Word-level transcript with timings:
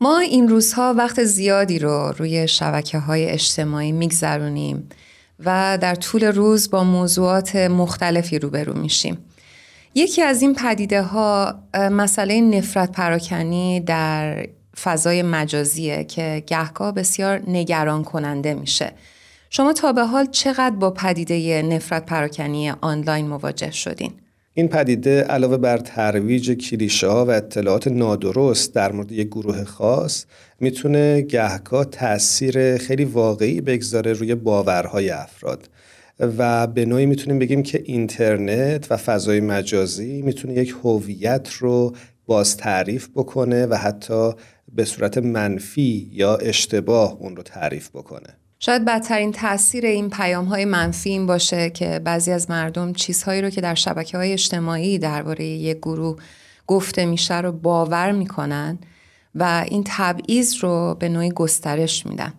ما 0.00 0.18
این 0.18 0.48
روزها 0.48 0.94
وقت 0.98 1.24
زیادی 1.24 1.78
رو 1.78 2.14
روی 2.18 2.48
شبکه 2.48 2.98
های 2.98 3.26
اجتماعی 3.26 3.92
میگذرونیم 3.92 4.88
و 5.44 5.78
در 5.80 5.94
طول 5.94 6.24
روز 6.24 6.70
با 6.70 6.84
موضوعات 6.84 7.56
مختلفی 7.56 8.38
روبرو 8.38 8.78
میشیم. 8.78 9.18
یکی 9.94 10.22
از 10.22 10.42
این 10.42 10.54
پدیده 10.54 11.02
ها 11.02 11.54
مسئله 11.74 12.40
نفرت 12.40 12.92
پراکنی 12.92 13.80
در 13.80 14.46
فضای 14.80 15.22
مجازیه 15.22 16.04
که 16.04 16.44
گهگاه 16.46 16.92
بسیار 16.92 17.42
نگران 17.46 18.04
کننده 18.04 18.54
میشه. 18.54 18.92
شما 19.50 19.72
تا 19.72 19.92
به 19.92 20.04
حال 20.04 20.26
چقدر 20.26 20.76
با 20.76 20.90
پدیده 20.90 21.62
نفرت 21.62 22.06
پراکنی 22.06 22.70
آنلاین 22.70 23.28
مواجه 23.28 23.70
شدین؟ 23.70 24.12
این 24.58 24.68
پدیده 24.68 25.22
علاوه 25.22 25.56
بر 25.56 25.78
ترویج 25.78 26.50
کلیشه 26.50 27.06
و 27.06 27.30
اطلاعات 27.30 27.88
نادرست 27.88 28.74
در 28.74 28.92
مورد 28.92 29.12
یک 29.12 29.28
گروه 29.28 29.64
خاص 29.64 30.24
می‌تونه 30.60 31.20
گهگاه 31.20 31.84
تاثیر 31.84 32.76
خیلی 32.76 33.04
واقعی 33.04 33.60
بگذاره 33.60 34.12
روی 34.12 34.34
باورهای 34.34 35.10
افراد. 35.10 35.68
و 36.20 36.66
به 36.66 36.84
نوعی 36.84 37.06
می‌تونیم 37.06 37.38
بگیم 37.38 37.62
که 37.62 37.82
اینترنت 37.84 38.86
و 38.90 38.96
فضای 38.96 39.40
مجازی 39.40 40.22
می‌تونه 40.22 40.54
یک 40.54 40.74
هویت 40.82 41.48
رو 41.52 41.94
باز 42.26 42.56
تعریف 42.56 43.08
بکنه 43.08 43.66
و 43.66 43.74
حتی 43.74 44.32
به 44.74 44.84
صورت 44.84 45.18
منفی 45.18 46.10
یا 46.12 46.36
اشتباه 46.36 47.16
اون 47.20 47.36
رو 47.36 47.42
تعریف 47.42 47.88
بکنه. 47.90 48.45
شاید 48.58 48.84
بدترین 48.84 49.32
تاثیر 49.32 49.86
این 49.86 50.10
پیام 50.10 50.44
های 50.44 50.64
منفی 50.64 51.10
این 51.10 51.26
باشه 51.26 51.70
که 51.70 52.00
بعضی 52.04 52.32
از 52.32 52.50
مردم 52.50 52.92
چیزهایی 52.92 53.42
رو 53.42 53.50
که 53.50 53.60
در 53.60 53.74
شبکه 53.74 54.16
های 54.16 54.32
اجتماعی 54.32 54.98
درباره 54.98 55.44
یک 55.44 55.76
گروه 55.76 56.16
گفته 56.66 57.06
میشه 57.06 57.40
رو 57.40 57.52
باور 57.52 58.12
می‌کنن 58.12 58.78
و 59.34 59.64
این 59.68 59.82
تبعیض 59.86 60.54
رو 60.60 60.96
به 60.98 61.08
نوعی 61.08 61.30
گسترش 61.30 62.06
میدن. 62.06 62.32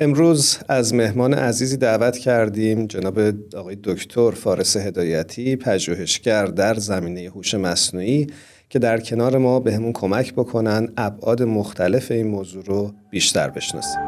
امروز 0.00 0.58
از 0.68 0.94
مهمان 0.94 1.34
عزیزی 1.34 1.76
دعوت 1.76 2.18
کردیم 2.18 2.86
جناب 2.86 3.18
آقای 3.56 3.76
دکتر 3.84 4.30
فارس 4.30 4.76
هدایتی 4.76 5.56
پژوهشگر 5.56 6.46
در 6.46 6.74
زمینه 6.74 7.30
هوش 7.34 7.54
مصنوعی 7.54 8.26
که 8.70 8.78
در 8.78 9.00
کنار 9.00 9.38
ما 9.38 9.60
به 9.60 9.74
همون 9.74 9.92
کمک 9.92 10.34
بکنن 10.34 10.88
ابعاد 10.96 11.42
مختلف 11.42 12.10
این 12.10 12.26
موضوع 12.26 12.64
رو 12.64 12.92
بیشتر 13.10 13.50
بشناسیم. 13.50 14.00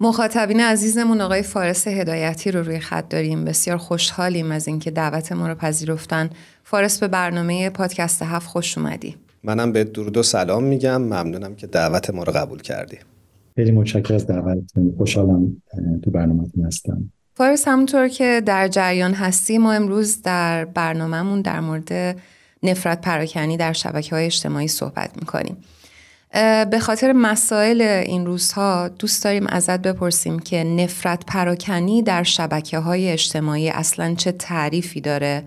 مخاطبین 0.00 0.60
عزیزمون 0.60 1.20
آقای 1.20 1.42
فارس 1.42 1.88
هدایتی 1.88 2.50
رو 2.50 2.62
روی 2.62 2.78
خط 2.78 3.08
داریم. 3.08 3.44
بسیار 3.44 3.76
خوشحالیم 3.76 4.52
از 4.52 4.68
اینکه 4.68 4.90
دعوت 4.90 5.32
ما 5.32 5.48
رو 5.48 5.54
پذیرفتن. 5.54 6.30
فارس 6.64 6.98
به 6.98 7.08
برنامه 7.08 7.70
پادکست 7.70 8.22
هفت 8.22 8.46
خوش 8.46 8.78
اومدی. 8.78 9.16
منم 9.42 9.72
به 9.72 9.84
درود 9.84 10.16
و 10.16 10.22
سلام 10.22 10.64
میگم. 10.64 11.02
ممنونم 11.02 11.54
که 11.54 11.66
دعوت 11.66 12.10
ما 12.10 12.22
رو 12.22 12.32
قبول 12.32 12.62
کردی. 12.62 12.98
خیلی 13.54 13.72
متشکرم 13.72 14.14
از 14.14 14.26
دعوتتون. 14.26 14.94
خوشحالم 14.98 15.62
تو 16.02 16.10
برنامهتون 16.10 16.64
هستم. 16.64 17.10
فارس 17.34 17.68
همونطور 17.68 18.08
که 18.08 18.42
در 18.46 18.68
جریان 18.68 19.14
هستی 19.14 19.58
ما 19.58 19.72
امروز 19.72 20.22
در 20.22 20.64
برنامهمون 20.64 21.42
در 21.42 21.60
مورد 21.60 22.16
نفرت 22.62 23.00
پراکنی 23.00 23.56
در 23.56 23.72
شبکه 23.72 24.14
های 24.14 24.26
اجتماعی 24.26 24.68
صحبت 24.68 25.10
می‌کنیم. 25.16 25.56
به 26.70 26.78
خاطر 26.80 27.12
مسائل 27.12 27.80
این 27.80 28.26
روزها 28.26 28.88
دوست 28.88 29.24
داریم 29.24 29.46
ازت 29.46 29.82
بپرسیم 29.82 30.38
که 30.38 30.64
نفرت 30.64 31.26
پراکنی 31.26 32.02
در 32.02 32.22
شبکه 32.22 32.78
های 32.78 33.10
اجتماعی 33.10 33.70
اصلا 33.70 34.14
چه 34.14 34.32
تعریفی 34.32 35.00
داره؟ 35.00 35.42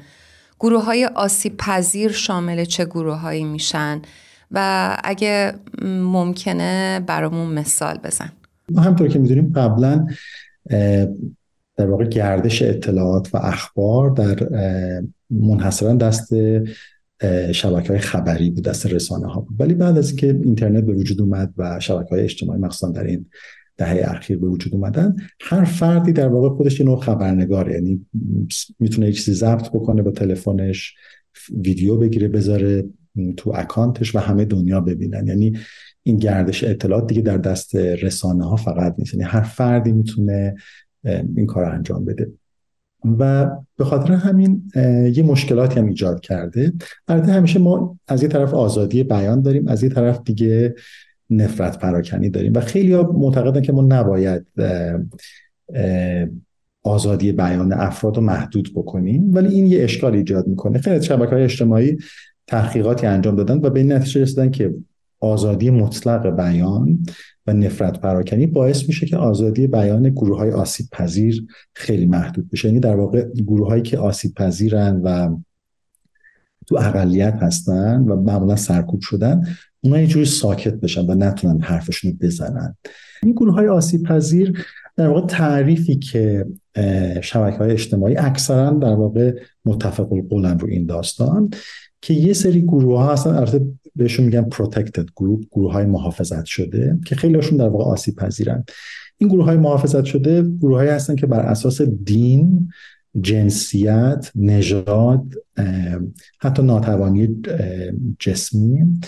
گروه 0.60 0.86
های 0.86 1.06
آسیب 1.06 1.58
پذیر 1.58 2.12
شامل 2.12 2.66
چه 2.66 2.86
گروه 2.86 3.16
هایی 3.16 3.44
میشن؟ 3.44 4.02
و 4.52 4.98
اگه 5.04 5.54
ممکنه 6.02 7.04
برامون 7.08 7.54
مثال 7.54 7.98
بزن. 8.04 8.32
ما 8.72 8.82
همطور 8.82 9.08
که 9.08 9.20
می‌دونیم 9.20 9.54
قبلا 9.56 10.08
در 11.78 11.90
واقع 11.90 12.06
گردش 12.06 12.62
اطلاعات 12.62 13.36
و 13.36 13.38
اخبار 13.38 14.10
در 14.10 14.50
منحصرا 15.30 15.94
دست 15.94 16.34
شبکه 17.52 17.88
های 17.88 18.00
خبری 18.00 18.50
بود 18.50 18.64
دست 18.64 18.86
رسانه 18.86 19.28
ها 19.28 19.42
بود. 19.42 19.62
ولی 19.62 19.74
بعد 19.74 19.98
از 19.98 20.08
اینکه 20.08 20.28
اینترنت 20.44 20.84
به 20.84 20.94
وجود 20.94 21.22
اومد 21.22 21.54
و 21.58 21.80
شبکه 21.80 22.10
های 22.10 22.22
اجتماعی 22.22 22.62
مخصوصا 22.62 22.92
در 22.92 23.04
این 23.04 23.26
دهه 23.78 24.02
اخیر 24.04 24.38
به 24.38 24.48
وجود 24.48 24.74
اومدن 24.74 25.16
هر 25.42 25.64
فردی 25.64 26.12
در 26.12 26.28
واقع 26.28 26.50
خودش 26.50 26.80
یه 26.80 26.86
نوع 26.86 27.02
خبرنگاره 27.02 27.74
یعنی 27.74 28.06
می‌تونه 28.80 29.08
یک 29.08 29.16
چیزی 29.16 29.34
ضبط 29.34 29.70
بکنه 29.70 30.02
با 30.02 30.12
تلفنش 30.12 30.96
ویدیو 31.64 31.98
بگیره 31.98 32.28
بذاره 32.28 32.84
تو 33.38 33.54
اکانتش 33.56 34.16
و 34.16 34.20
همه 34.20 34.46
دنیا 34.46 34.82
ببینن. 34.82 35.28
یعنی 35.28 35.58
این 36.04 36.18
گردش 36.18 36.64
اطلاعات 36.64 37.08
دیگه 37.08 37.22
در 37.22 37.38
دست 37.38 37.76
رسانه 37.76 38.46
ها 38.46 38.56
فقط 38.56 38.96
نیست. 38.98 39.14
یعنی 39.14 39.26
هر 39.26 39.42
فردی 39.42 39.92
می‌تونه 39.92 40.56
این 41.36 41.46
کار 41.46 41.66
انجام 41.66 42.06
بده. 42.06 42.32
و 43.20 43.50
به 43.78 43.86
خاطر 43.86 44.12
همین 44.14 44.64
یه 45.16 45.24
مشکلاتی 45.24 45.80
هم 45.80 45.88
ایجاد 45.88 46.20
کرده. 46.20 46.74
البته 47.08 47.32
همیشه 47.32 47.60
ما 47.60 48.00
از 48.08 48.24
یه 48.24 48.30
طرف 48.30 48.54
آزادی 48.54 49.04
بیان 49.04 49.42
داریم 49.42 49.68
از 49.68 49.84
یه 49.84 49.90
طرف 49.90 50.22
دیگه 50.26 50.76
نفرت 51.30 51.80
پراکنی 51.80 52.30
داریم. 52.30 52.54
و 52.56 52.60
خیلی 52.60 52.94
ها 52.94 53.12
معتقدن 53.12 53.62
که 53.62 53.72
ما 53.72 53.82
نباید 53.82 54.46
آزادی 56.84 57.32
بیان 57.32 57.74
افراد 57.74 58.16
رو 58.16 58.24
محدود 58.24 58.72
بکنیم. 58.76 59.34
ولی 59.34 59.48
این 59.56 59.68
یه 59.68 59.84
اشکال 59.84 60.16
ایجاد 60.16 60.48
می‌کنه. 60.48 60.78
خیلی 60.78 61.04
شبکه 61.04 61.32
های 61.32 61.44
اجتماعی 61.44 61.98
تحقیقاتی 62.48 63.08
انجام 63.08 63.36
دادن 63.36 63.58
و 63.58 63.70
به 63.70 63.80
این 63.80 63.92
نتیجه 63.92 64.22
رسیدن 64.22 64.52
که 64.52 64.74
آزادی 65.20 65.70
مطلق 65.70 66.36
بیان 66.36 67.06
و 67.48 67.54
نفرت 67.54 68.02
پراکنی 68.02 68.46
باعث 68.46 68.88
میشه 68.88 69.06
که 69.06 69.18
آزادی 69.18 69.68
بیان 69.68 70.10
گروه 70.10 70.38
های 70.38 70.52
آسیب 70.52 70.88
پذیر 70.92 71.46
خیلی 71.74 72.06
محدود 72.06 72.50
بشه. 72.50 72.68
یعنی 72.68 72.80
در 72.80 72.96
واقع 72.96 73.26
گروه 73.48 73.68
هایی 73.68 73.84
که 73.84 73.98
آسیب 73.98 74.34
پذیرن 74.34 75.02
و 75.04 75.38
تو 76.68 76.78
اقلیت 76.78 77.34
هستن 77.34 78.02
و 78.02 78.22
معمولا 78.22 78.56
سرکوب 78.56 79.02
شدن 79.02 79.44
اونا 79.82 80.02
یه 80.02 80.08
جوری 80.08 80.26
ساکت 80.26 80.74
بشن 80.74 81.06
و 81.06 81.16
نتونن 81.16 81.62
حرفشون 81.62 82.12
رو 82.12 82.18
بزنن. 82.18 82.76
این 83.24 83.32
گروه 83.32 83.54
های 83.54 83.68
آسیب 83.68 84.04
پذیر 84.04 84.66
در 84.96 85.08
واقع 85.08 85.28
تعریفی 85.28 85.96
که 85.96 86.46
شبکه 87.22 87.58
های 87.58 87.72
اجتماعی 87.72 88.18
اکثرا 88.18 88.70
در 88.70 88.94
واقع 88.94 89.34
متفق 89.66 90.14
القولن 90.14 90.60
رو 90.60 90.68
این 90.68 90.86
داستان 90.86 91.50
که 92.02 92.14
یه 92.14 92.34
سری 92.34 92.62
گروه 92.62 93.00
ها 93.00 93.14
هستن. 93.14 93.30
البته 93.30 93.66
بهشون 93.96 94.26
میگن 94.26 94.50
protected 94.50 95.06
گروه 95.16 95.42
گروه 95.52 95.74
های 95.74 95.86
محافظت 95.86 96.46
شده 96.46 97.00
که 97.06 97.16
خیلی 97.16 97.36
هاشون 97.36 97.58
در 97.58 97.70
واقع 97.70 97.84
آسیب 97.84 98.16
پذیرن 98.16 98.64
این 99.18 99.30
گروه 99.30 99.46
های 99.46 99.58
محافظت 99.58 100.06
شده 100.06 100.42
گروه 100.62 100.78
های 100.78 100.88
هستن 100.88 101.16
که 101.16 101.28
بر 101.28 101.40
اساس 101.40 101.82
دین 101.82 102.70
جنسیت 103.22 104.32
نژاد 104.36 105.34
حتی 106.40 106.64
ناتوانی 106.64 107.42
جسمی 108.20 109.00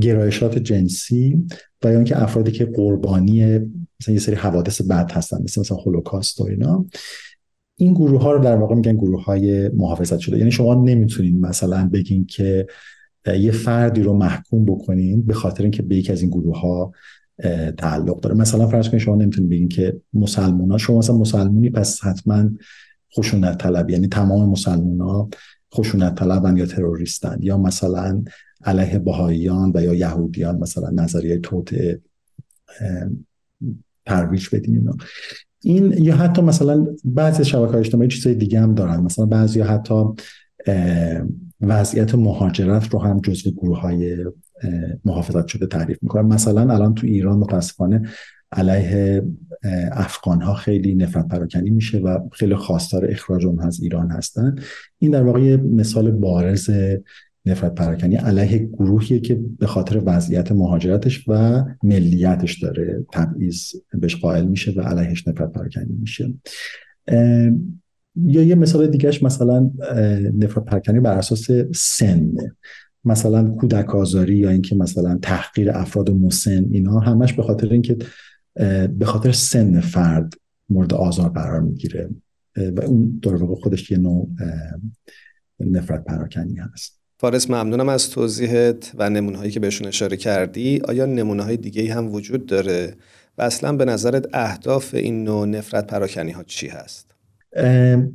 گرایشات 0.00 0.58
جنسی 0.58 1.46
و 1.84 1.90
یا 1.92 1.96
اینکه 1.96 2.22
افرادی 2.22 2.52
که 2.52 2.64
قربانی 2.64 3.58
مثلا 4.00 4.14
یه 4.14 4.20
سری 4.20 4.34
حوادث 4.34 4.82
بد 4.82 5.10
هستن 5.12 5.42
مثل 5.42 5.60
مثلا 5.60 5.76
هولوکاست 5.76 6.40
و 6.40 6.44
اینا. 6.44 6.86
این 7.76 7.94
گروه 7.94 8.22
ها 8.22 8.32
رو 8.32 8.44
در 8.44 8.56
واقع 8.56 8.74
میگن 8.74 8.96
گروه 8.96 9.24
های 9.24 9.68
محافظت 9.68 10.18
شده. 10.18 10.38
یعنی 10.38 10.50
شما 10.50 10.74
نمی‌تونین 10.74 11.40
مثلا 11.40 11.88
بگین 11.88 12.26
که 12.26 12.66
یه 13.40 13.50
فردی 13.50 14.02
رو 14.02 14.12
محکوم 14.12 14.64
بکنین 14.64 15.22
به 15.22 15.34
خاطر 15.34 15.62
اینکه 15.62 15.82
به 15.82 15.96
یکی 15.96 16.12
از 16.12 16.20
این 16.20 16.30
گروه 16.30 16.60
ها 16.60 16.92
تعلق 17.78 18.20
داره. 18.20 18.36
مثلا 18.36 18.66
فرض 18.66 18.88
کنید 18.88 19.02
شما 19.02 19.16
نمی‌تونید 19.16 19.50
بگین 19.50 19.68
که 19.68 20.00
مسلمان 20.14 20.70
ها 20.70 20.78
شما 20.78 20.98
مثلا 20.98 21.16
مسلمونی 21.16 21.70
پس 21.70 22.04
حتما 22.04 22.50
خشونت 23.16 23.58
طلب 23.58 23.90
یعنی 23.90 24.08
تمام 24.08 24.48
مسلمان 24.48 25.00
ها 25.00 25.28
خشونت 25.74 26.14
طلبن 26.14 26.56
یا 26.56 26.66
تروریستن 26.66 27.38
یا 27.40 27.58
مثلا 27.58 28.22
علیه 28.64 28.98
بهاییان 28.98 29.72
و 29.74 29.82
یا 29.82 29.94
یهودیان 29.94 30.58
مثلا 30.58 30.90
نظریه 30.90 31.38
توت 31.38 31.74
ترویج 34.06 34.48
بدین 34.52 34.90
این 35.66 35.94
یا 35.98 36.16
حتی 36.16 36.42
مثلا 36.42 36.86
بعضی 37.04 37.44
شبکه 37.44 37.70
های 37.70 37.80
اجتماعی 37.80 38.08
چیزای 38.08 38.34
دیگه 38.34 38.60
هم 38.60 38.74
دارن. 38.74 39.00
مثلا 39.00 39.26
بعضی 39.26 39.60
حتی 39.60 40.04
وضعیت 41.60 42.14
مهاجرت 42.14 42.88
رو 42.88 42.98
هم 42.98 43.20
جزو 43.20 43.50
گروه 43.50 43.80
های 43.80 44.16
محافظت 45.04 45.46
شده 45.46 45.66
تعریف 45.66 45.98
می‌کنن. 46.02 46.26
مثلا 46.26 46.74
الان 46.74 46.94
تو 46.94 47.06
ایران 47.06 47.38
متاسفانه 47.38 48.02
علیه 48.52 49.22
افغان 49.92 50.42
ها 50.42 50.54
خیلی 50.54 50.94
نفرت 50.94 51.28
پراکنی 51.28 51.70
میشه 51.70 51.98
و 51.98 52.18
خیلی 52.32 52.54
خواستار 52.54 53.10
اخراج 53.10 53.46
اونها 53.46 53.66
از 53.66 53.80
ایران 53.80 54.10
هستن. 54.10 54.56
این 54.98 55.10
در 55.10 55.22
واقع 55.22 55.56
مثال 55.56 56.10
بارز 56.10 56.70
نفرت 57.46 57.74
پراکنی 57.74 58.16
علیه 58.16 58.58
گروهیه 58.58 59.20
که 59.20 59.40
به 59.58 59.66
خاطر 59.66 60.02
وضعیت 60.06 60.52
مهاجرتش 60.52 61.24
و 61.28 61.62
ملیتش 61.82 62.62
داره 62.62 63.06
تبعیض 63.12 63.72
بهش 63.94 64.16
قائل 64.16 64.46
میشه 64.46 64.72
و 64.76 64.80
علیهش 64.80 65.28
نفرت 65.28 65.52
پراکنی 65.52 65.96
میشه. 66.00 66.34
یا 68.16 68.42
یه 68.42 68.54
مثال 68.54 68.86
دیگهش 68.86 69.22
مثلا 69.22 69.70
نفرت 70.34 70.64
پرکنی 70.64 71.00
بر 71.00 71.18
اساس 71.18 71.50
سن. 71.74 72.32
مثلا 73.04 73.50
کودک 73.50 73.94
آزاری 73.94 74.36
یا 74.36 74.50
اینکه 74.50 74.76
مثلا 74.76 75.18
تحقیر 75.22 75.70
افراد 75.70 76.10
مسن 76.10 76.66
اینا 76.70 76.98
همش 76.98 77.32
به 77.32 77.42
خاطر 77.42 77.72
اینکه 77.72 77.96
به 78.98 79.04
خاطر 79.04 79.32
سن 79.32 79.80
فرد 79.80 80.34
مورد 80.68 80.94
آزار 80.94 81.28
قرار 81.28 81.60
می‌گیره. 81.60 82.10
و 82.56 82.80
اون 82.80 83.18
در 83.22 83.34
واقع 83.34 83.54
خودش 83.54 83.90
یه 83.90 83.98
نوع 83.98 84.30
نفرت 85.60 86.04
پراکنی 86.04 86.54
هست. 86.54 86.95
فارس 87.18 87.50
ممنونم 87.50 87.88
از 87.88 88.10
توضیحت 88.10 88.92
و 88.98 89.10
نمونه 89.10 89.50
که 89.50 89.60
بهشون 89.60 89.86
اشاره 89.88 90.16
کردی. 90.16 90.80
آیا 90.88 91.06
نمونه 91.06 91.42
های 91.42 91.56
دیگه 91.56 91.94
هم 91.94 92.14
وجود 92.14 92.46
داره؟ 92.46 92.94
و 93.38 93.42
اصلا 93.42 93.76
به 93.76 93.84
نظرت 93.84 94.26
اهداف 94.32 94.94
این 94.94 95.24
نوع 95.24 95.46
نفرت 95.46 95.86
پراکنی 95.86 96.30
ها 96.30 96.42
چی 96.42 96.68
هست؟ 96.68 97.14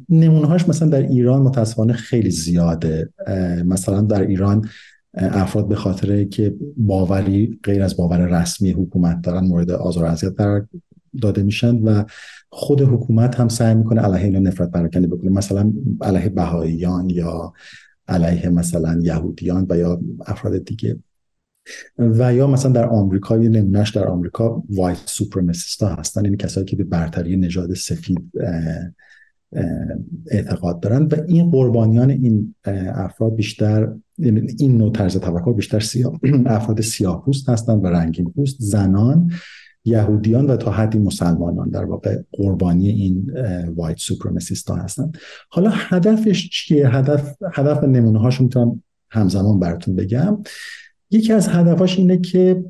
نمونه 0.10 0.48
هاش 0.48 0.70
مثلا 0.70 0.88
در 0.88 1.02
ایران 1.02 1.42
متاسفانه 1.42 1.94
خیلی 1.94 2.32
زیاده. 2.32 3.10
مثلا 3.66 4.02
در 4.02 4.22
ایران 4.22 4.70
افراد 5.14 5.68
به 5.68 5.76
خاطر 5.76 6.24
که 6.24 6.56
باوری 6.78 7.60
غیر 7.64 7.84
از 7.84 7.98
باور 7.98 8.42
رسمی 8.42 8.72
حکومت 8.72 9.22
دارن 9.22 9.44
مورد 9.44 9.72
آزار 9.72 10.06
اذیت 10.06 10.34
قرار 10.38 10.68
داده 11.22 11.44
میشن 11.44 11.76
و 11.76 12.04
خود 12.50 12.82
حکومت 12.82 13.36
هم 13.36 13.48
سعی 13.48 13.76
می‌کنه 13.76 14.02
علیه 14.02 14.24
اینا 14.24 14.40
نفرت 14.40 14.72
پراکنی 14.72 15.08
بکنه. 15.08 15.32
مثلا 15.32 15.74
علیه 16.02 16.30
بهاییان 16.30 17.10
یا 17.10 17.54
علیه 18.12 18.50
مثلا 18.50 19.00
یهودیان 19.04 19.66
و 19.70 19.78
یا 19.78 20.02
افراد 20.26 20.66
دیگه. 20.66 21.00
و 21.98 22.34
یا 22.34 22.48
مثلا 22.48 22.72
در 22.72 22.90
آمریکا 22.90 23.38
یه 23.38 23.50
نمونهش 23.50 23.90
در 23.90 24.08
آمریکا 24.08 24.64
وایت 24.70 24.98
سوپرمسیستا 25.06 25.88
هستن. 25.88 26.26
این 26.26 26.38
کسایی 26.38 26.66
که 26.66 26.76
به 26.76 26.84
برتری 26.84 27.38
نژاد 27.38 27.74
سفید 27.74 28.32
اعتقاد 30.32 30.80
دارن. 30.80 31.04
و 31.04 31.16
این 31.28 31.52
قربانیان 31.52 32.10
این 32.10 32.56
افراد 32.94 33.36
بیشتر 33.36 33.94
این 34.60 34.78
نوع 34.78 34.92
طرز 34.92 35.18
تفکر 35.18 35.54
بیشتر 35.54 35.80
سیاه 35.80 36.20
افراد 36.46 36.82
سیاه 36.82 37.26
پوست 37.26 37.50
هستن 37.50 37.74
و 37.74 37.88
رنگین 37.88 38.32
پوست 38.32 38.56
زنان 38.60 39.32
یهودیان 39.86 40.46
و 40.46 40.58
تا 40.58 40.72
حدی 40.72 41.00
مسلمانان 41.00 41.70
در 41.70 41.86
واقع 41.86 42.20
قربانی 42.32 42.90
این 42.90 43.32
وایت 43.76 43.98
سوپرمسیست 43.98 44.70
ها 44.70 44.76
هستن. 44.76 45.12
حالا 45.50 45.70
هدفش 45.74 46.50
چیه؟ 46.50 46.90
هدف 46.90 47.36
هدف 47.54 47.84
نمونه 47.84 48.20
هاشو 48.20 48.44
می‌تونم 48.44 48.84
همزمان 49.10 49.60
براتون 49.60 49.96
بگم. 49.96 50.38
یکی 51.12 51.34
از 51.34 51.48
هدفاش 51.48 51.98
اینه 51.98 52.18
که 52.18 52.64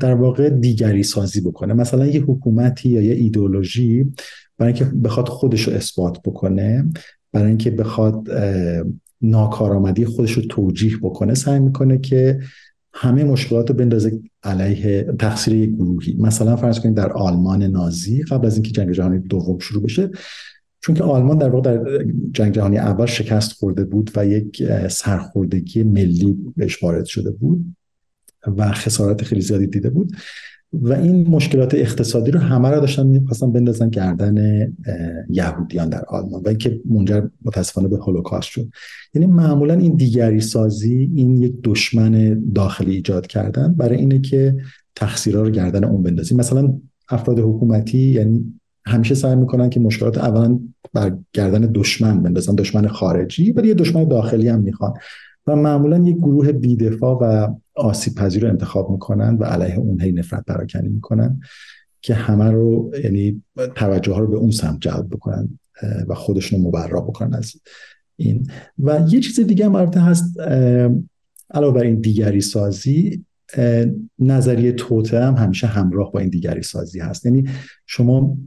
در 0.00 0.14
واقع 0.14 0.48
دیگری 0.48 1.02
سازی 1.02 1.40
بکنه. 1.40 1.74
مثلا 1.74 2.06
یه 2.06 2.20
حکومتی 2.20 2.88
یا 2.88 3.02
یه 3.02 3.14
ایدولوژی 3.14 4.12
برای 4.58 4.72
اینکه 4.72 4.84
بخواد 4.84 5.28
خودش 5.28 5.68
رو 5.68 5.72
اثبات 5.74 6.22
بکنه 6.22 6.90
برای 7.32 7.48
اینکه 7.48 7.70
بخواد 7.70 8.28
ناکارآمدی 9.22 10.04
خودش 10.04 10.32
رو 10.32 10.42
توجیه 10.42 10.96
بکنه 11.02 11.34
سعی 11.34 11.58
می‌کنه 11.58 11.98
که 11.98 12.40
همه 13.00 13.24
مشکلات 13.24 13.70
رو 13.70 13.76
بندازه 13.76 14.20
علیه 14.42 15.02
تقصیر 15.18 15.54
یک 15.54 15.70
گروهی. 15.70 16.16
مثلا 16.18 16.56
فرض 16.56 16.80
کنید 16.80 16.94
در 16.94 17.12
آلمان 17.12 17.62
نازی 17.62 18.22
قبل 18.22 18.46
از 18.46 18.54
اینکه 18.54 18.70
جنگ 18.70 18.92
جهانی 18.92 19.18
دوم 19.18 19.58
شروع 19.58 19.82
بشه 19.82 20.10
چون 20.80 20.94
که 20.94 21.04
آلمان 21.04 21.38
در 21.38 21.48
واقع 21.48 21.76
در 21.76 22.04
جنگ 22.32 22.54
جهانی 22.54 22.78
اول 22.78 23.06
شکست 23.06 23.52
خورده 23.52 23.84
بود 23.84 24.10
و 24.16 24.26
یک 24.26 24.62
سرخوردگی 24.88 25.82
ملی 25.82 26.38
بهش 26.56 26.82
وارد 26.82 27.04
شده 27.04 27.30
بود 27.30 27.74
و 28.56 28.72
خسارت 28.72 29.22
خیلی 29.22 29.40
زیادی 29.40 29.66
دیده 29.66 29.90
بود. 29.90 30.12
و 30.72 30.92
این 30.92 31.28
مشکلات 31.28 31.74
اقتصادی 31.74 32.30
رو 32.30 32.40
همه 32.40 32.70
را 32.70 32.80
داشتن 32.80 33.06
می‌خواستن 33.06 33.52
بندازن 33.52 33.88
گردن 33.88 34.36
یهودیان 35.30 35.88
در 35.88 36.04
آلمان 36.04 36.42
و 36.42 36.48
اینکه 36.48 36.80
منجر 36.90 37.22
متاسفانه 37.44 37.88
به 37.88 37.96
هولوکاست 37.96 38.48
شد. 38.48 38.68
یعنی 39.14 39.26
معمولا 39.26 39.74
این 39.74 39.96
دیگری 39.96 40.40
سازی 40.40 41.10
این 41.14 41.36
یک 41.36 41.54
دشمن 41.64 42.42
داخلی 42.54 42.94
ایجاد 42.94 43.26
کردن 43.26 43.74
برای 43.74 43.98
اینه 43.98 44.20
که 44.20 44.56
تقصیرها 44.96 45.42
رو 45.42 45.50
گردن 45.50 45.84
اون 45.84 46.02
بندازیم. 46.02 46.38
مثلا 46.38 46.72
افراد 47.08 47.38
حکومتی 47.38 47.98
یعنی 47.98 48.54
همیشه 48.86 49.14
سعی 49.14 49.36
می‌کنن 49.36 49.70
که 49.70 49.80
مشکلات 49.80 50.18
اولا 50.18 50.60
بر 50.92 51.16
گردن 51.32 51.70
دشمن 51.74 52.22
بندازن 52.22 52.54
دشمن 52.54 52.88
خارجی 52.88 53.52
ولی 53.52 53.68
یه 53.68 53.74
دشمن 53.74 54.04
داخلی 54.04 54.48
هم 54.48 54.60
می‌خوان. 54.60 54.92
و 55.48 55.56
معمولا 55.56 55.98
یک 55.98 56.16
گروه 56.16 56.52
بیدفاع 56.52 57.18
و 57.20 57.54
آسیب 57.74 58.14
پذیر 58.14 58.42
رو 58.42 58.48
انتخاب 58.48 58.90
می‌کنن 58.90 59.36
و 59.36 59.44
علیه 59.44 59.78
اون 59.78 60.00
هی 60.00 60.12
نفرت 60.12 60.44
پراکنی 60.44 60.88
می‌کنن 60.88 61.40
که 62.02 62.14
همه 62.14 62.50
رو 62.50 62.90
یعنی 63.04 63.42
توجه 63.74 64.12
ها 64.12 64.18
رو 64.18 64.26
به 64.26 64.36
اون 64.36 64.50
سمت 64.50 64.80
جلب 64.80 65.08
بکنن 65.08 65.58
و 66.08 66.14
خودشون 66.14 66.62
رو 66.62 66.68
مبرا 66.68 67.00
بکنن 67.00 67.34
از 67.34 67.52
این. 68.16 68.46
و 68.78 69.06
یه 69.08 69.20
چیز 69.20 69.40
دیگه 69.40 69.64
هم 69.64 69.76
هست 69.76 70.40
علاوه 71.50 71.74
بر 71.74 71.82
این 71.82 72.00
دیگری 72.00 72.40
سازی 72.40 73.24
نظریه 74.18 74.72
توته 74.72 75.24
هم 75.24 75.34
همیشه 75.34 75.66
همراه 75.66 76.12
با 76.12 76.20
این 76.20 76.28
دیگری 76.28 76.62
سازی 76.62 77.00
هست. 77.00 77.26
یعنی 77.26 77.44
شما 77.86 78.38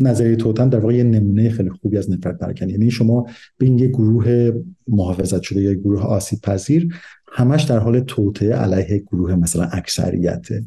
نظریه 0.00 0.36
توتن 0.36 0.68
در 0.68 0.78
واقع 0.78 0.94
یه 0.94 1.04
نمونه 1.04 1.50
خیلی 1.50 1.70
خوبی 1.70 1.98
از 1.98 2.10
نفرت 2.10 2.38
پراکنی. 2.38 2.72
یعنی 2.72 2.90
شما 2.90 3.26
به 3.58 3.66
این 3.66 3.78
یه 3.78 3.88
گروه 3.88 4.52
محافظت 4.88 5.42
شده 5.42 5.62
یا 5.62 5.74
گروه 5.74 6.02
آسیب 6.02 6.40
پذیر 6.40 6.94
همش 7.32 7.62
در 7.62 7.78
حال 7.78 8.00
توطعه 8.00 8.54
علیه 8.54 8.98
گروه 8.98 9.34
مثلا 9.34 9.64
اکثریته 9.64 10.64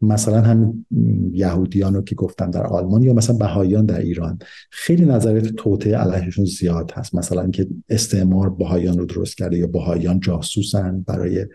مثلا 0.00 0.40
هم 0.40 0.86
یهودیان 1.32 1.94
رو 1.94 2.02
که 2.02 2.14
گفتم 2.14 2.50
در 2.50 2.66
آلمان 2.66 3.02
یا 3.02 3.12
مثلا 3.14 3.36
بهاییان 3.36 3.86
در 3.86 3.98
ایران. 3.98 4.38
خیلی 4.70 5.04
نظریات 5.04 5.46
توطعه 5.46 5.96
علیهشون 5.96 6.44
زیاد 6.44 6.92
هست. 6.94 7.14
مثلا 7.14 7.50
که 7.50 7.66
استعمار 7.88 8.50
بهاییان 8.50 8.98
رو 8.98 9.04
درست 9.04 9.36
کرده 9.36 9.58
یا 9.58 9.66
بهاییان 9.66 10.20
جاسوسن 10.20 11.00
برای 11.00 11.46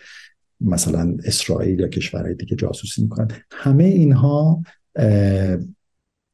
مثلا 0.62 1.18
اسرائیل 1.26 1.80
یا 1.80 1.88
کشورهای 1.88 2.36
دیگه 2.36 2.56
جاسوسی 2.56 3.02
می‌کنن. 3.02 3.28
همه 3.52 3.84
اینها 3.84 4.62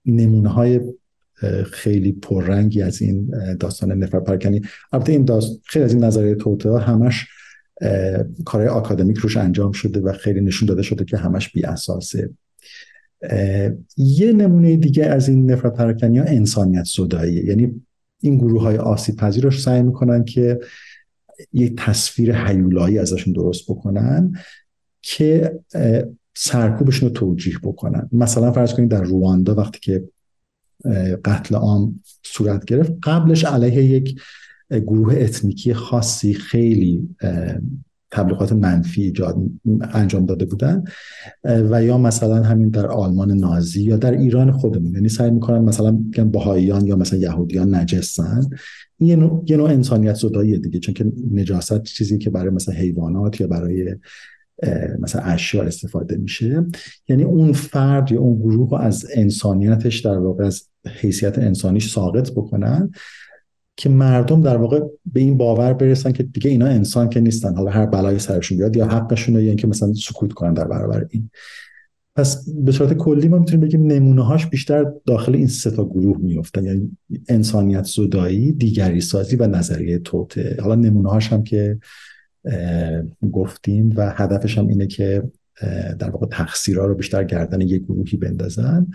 نمونه 0.06 0.50
های 0.50 0.80
خیلی 1.72 2.12
پررنگی 2.12 2.82
از 2.82 3.02
این 3.02 3.32
داستان 3.60 3.92
نفر 3.92 4.20
پرکنی 4.20 4.62
البته 4.94 5.12
این 5.12 5.26
داست... 5.26 5.62
خیلی 5.66 5.86
از 5.86 5.94
این 5.94 6.04
نظریه 6.04 6.36
توته 6.36 6.78
همش 6.78 7.28
کارهای 8.46 8.70
آکادمیک 8.70 9.18
روش 9.18 9.38
انجام 9.38 9.72
شده 9.72 10.00
و 10.00 10.14
خیلی 10.14 10.42
نشون 10.42 10.68
داده 10.68 10.82
شده 10.82 11.06
که 11.06 11.18
همش 11.18 11.50
بی 11.50 11.64
اساسه. 11.64 12.30
یه 13.98 14.34
نمونه 14.34 14.78
دیگه 14.78 15.06
از 15.06 15.30
این 15.30 15.52
نفرت 15.52 15.74
پراکنی 15.74 16.18
ها 16.18 16.26
انسانیت 16.26 16.84
صداییه 16.84 17.46
یعنی 17.46 17.82
این 18.22 18.38
گروه 18.38 18.62
های 18.62 18.78
آسیب 18.78 19.16
پذیر 19.16 19.44
رو 19.44 19.52
سعی 19.52 19.82
می‌کنن 19.82 20.24
که 20.24 20.60
یه 21.54 21.74
تصویر 21.78 22.36
حیولایی 22.36 23.00
ازشون 23.00 23.34
درست 23.34 23.64
بکنن 23.72 24.34
که 25.02 25.60
سرکوبشون 26.36 27.10
رو 27.10 27.16
توجیه 27.16 27.56
بکنن. 27.64 28.10
مثلا 28.12 28.52
فرض 28.52 28.74
کنید 28.74 28.90
در 28.90 29.04
رواندا 29.04 29.56
وقتی 29.56 29.80
که 29.80 30.04
قتل 31.26 31.56
عام 31.56 32.02
صورت 32.24 32.66
گرفت. 32.66 32.94
قبلش 33.04 33.46
علیه 33.46 33.84
یک 33.84 34.22
گروه 34.72 35.16
اتنیکی 35.18 35.74
خاصی 35.74 36.34
خیلی 36.34 37.16
تبلیغات 38.12 38.54
منفی 38.54 39.04
ایجاد 39.04 39.38
انجام 39.94 40.26
داده 40.26 40.46
بودن 40.46 40.84
و 41.44 41.84
یا 41.84 41.98
مثلا 41.98 42.44
همین 42.44 42.70
در 42.70 42.88
آلمان 42.88 43.32
نازی 43.32 43.84
یا 43.84 43.98
در 43.98 44.12
ایران 44.12 44.52
خودمون. 44.52 44.94
یعنی 44.94 45.10
سعی 45.10 45.32
می‌کنن 45.32 45.60
مثلا 45.60 45.92
بهاییان 46.32 46.86
یا 46.88 46.96
مثلا 46.96 47.20
یهودیان 47.20 47.76
نجسن 47.76 48.50
یه 49.00 49.16
نوع, 49.16 49.44
یه 49.48 49.58
نوع 49.58 49.70
انسانیت 49.70 50.16
زدایی 50.16 50.60
دیگه 50.60 50.80
چون 50.80 50.94
که 50.94 51.12
نجاست 51.32 51.84
چیزی 51.84 52.18
که 52.18 52.30
برای 52.30 52.50
مثلا 52.50 52.76
حیوانات 52.76 53.42
یا 53.42 53.48
برای 53.48 53.96
مثلا 55.00 55.22
اشیاء 55.22 55.66
استفاده 55.66 56.18
میشه. 56.18 56.66
یعنی 57.10 57.24
اون 57.24 57.54
فرد 57.54 58.12
یا 58.12 58.20
اون 58.20 58.40
گروه 58.40 58.82
از 58.82 59.06
انسانیتش 59.14 60.00
در 60.00 60.18
واقع 60.18 60.46
از 60.46 60.69
حیثیت 60.88 61.40
انسانیش 61.40 61.94
ساقط 61.94 62.32
بکنن 62.32 62.92
که 63.78 63.90
مردم 63.90 64.42
در 64.42 64.58
واقع 64.58 64.80
به 65.14 65.20
این 65.20 65.38
باور 65.38 65.74
برسن 65.74 66.12
که 66.12 66.24
دیگه 66.24 66.50
اینا 66.50 66.66
انسان 66.66 67.10
که 67.10 67.20
نیستن. 67.20 67.56
حالا 67.56 67.72
هر 67.72 67.86
بلای 67.86 68.20
سرشون 68.20 68.58
بیاد 68.58 68.76
یا 68.76 68.86
حقشون 68.86 69.36
یا 69.36 69.40
اینکه 69.40 69.68
مثلا 69.68 69.94
سکوت 69.94 70.34
کنن 70.34 70.54
در 70.54 70.68
برابر 70.68 71.08
این. 71.10 71.30
پس 72.16 72.50
به 72.50 72.72
صورت 72.72 72.94
کلی 72.94 73.28
ما 73.28 73.38
می‌تونیم 73.38 73.68
بگیم 73.68 73.88
نمونه 73.88 74.26
هاش 74.26 74.48
بیشتر 74.48 74.86
داخل 75.06 75.36
این 75.36 75.48
سه 75.48 75.72
تا 75.72 75.86
گروه 75.86 76.18
میفتن 76.18 76.66
یعنی 76.66 76.98
انسانیت 77.30 77.84
زدایی 77.84 78.52
دیگری 78.52 79.02
سازی 79.02 79.36
و 79.36 79.48
نظریه 79.48 80.00
توته 80.00 80.58
حالا 80.62 80.76
نمونه 80.76 81.10
هاش 81.10 81.34
هم 81.34 81.44
که 81.44 81.80
گفتیم 83.32 83.94
و 83.96 84.14
هدفش 84.16 84.58
هم 84.58 84.68
اینه 84.68 84.88
که 84.88 85.24
در 86.00 86.10
واقع 86.10 86.28
تقصیرها 86.28 86.86
رو 86.86 86.96
بیشتر 86.96 87.24
گردن 87.24 87.62
یک 87.62 87.84
گروهی 87.84 88.18
بندازن. 88.18 88.88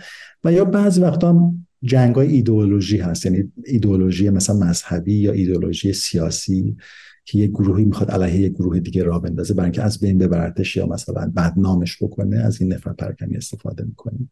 و 0.43 0.51
یا 0.51 0.65
بعضی 0.65 1.01
وقتا 1.01 1.29
هم 1.29 1.64
جنگ 1.85 2.15
های 2.15 2.27
ایدئولوژی 2.27 2.97
هست. 2.97 3.25
یعنی 3.25 3.51
ایدئولوژی 3.65 4.29
مثلا 4.29 4.55
مذهبی 4.55 5.13
یا 5.13 5.31
ایدئولوژی 5.31 5.93
سیاسی 5.93 6.77
که 7.25 7.37
یک 7.39 7.51
گروهی 7.51 7.85
می‌خواد 7.85 8.11
علیه 8.11 8.39
یک 8.39 8.53
گروه 8.53 8.79
دیگه 8.79 9.03
را 9.03 9.19
بندازه 9.19 9.53
برای 9.53 9.65
اینکه 9.65 9.83
از 9.83 9.99
بین 9.99 10.17
ببرتش 10.17 10.75
یا 10.75 10.85
مثلا 10.85 11.31
بدنامش 11.35 12.03
بکنه 12.03 12.37
از 12.37 12.61
این 12.61 12.73
نفرت 12.73 12.95
پرکنی 12.95 13.37
استفاده 13.37 13.83
می‌کنیم. 13.83 14.31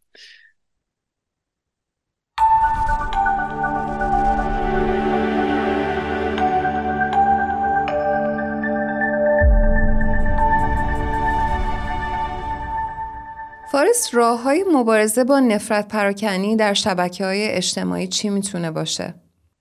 فارس 13.74 14.10
راه 14.14 14.44
های 14.44 14.66
مبارزه 14.74 15.24
با 15.24 15.40
نفرت 15.40 15.88
پراکنی 15.88 16.56
در 16.56 16.74
شبکه 16.74 17.26
های 17.26 17.48
اجتماعی 17.50 18.08
چی 18.08 18.30
می‌تونه 18.30 18.72
باشه؟ 18.72 19.14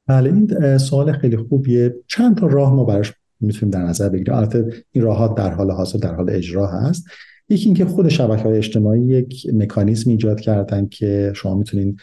بله 0.07 0.31
این 0.31 0.79
سوال 0.79 1.13
خیلی 1.13 1.37
خوبیه. 1.37 1.95
چند 2.07 2.37
تا 2.37 2.47
راه 2.47 2.75
ما 2.75 2.85
براش 2.85 3.13
می‌تونیم 3.41 3.71
در 3.71 3.83
نظر 3.83 4.09
بگیریم؟ 4.09 4.35
البته 4.35 4.85
این 4.91 5.05
راهات 5.05 5.35
در 5.35 5.51
حال 5.51 5.71
حاضر 5.71 5.99
در 5.99 6.15
حال 6.15 6.31
اجرا 6.31 6.67
هست. 6.67 7.05
یکی 7.49 7.65
اینکه 7.65 7.85
خود 7.85 8.09
شبکه 8.09 8.43
های 8.43 8.57
اجتماعی 8.57 9.03
یک 9.03 9.47
مکانیزم 9.55 10.11
ایجاد 10.11 10.41
کردن 10.41 10.87
که 10.87 11.33
شما 11.37 11.55
می‌تونین 11.55 11.97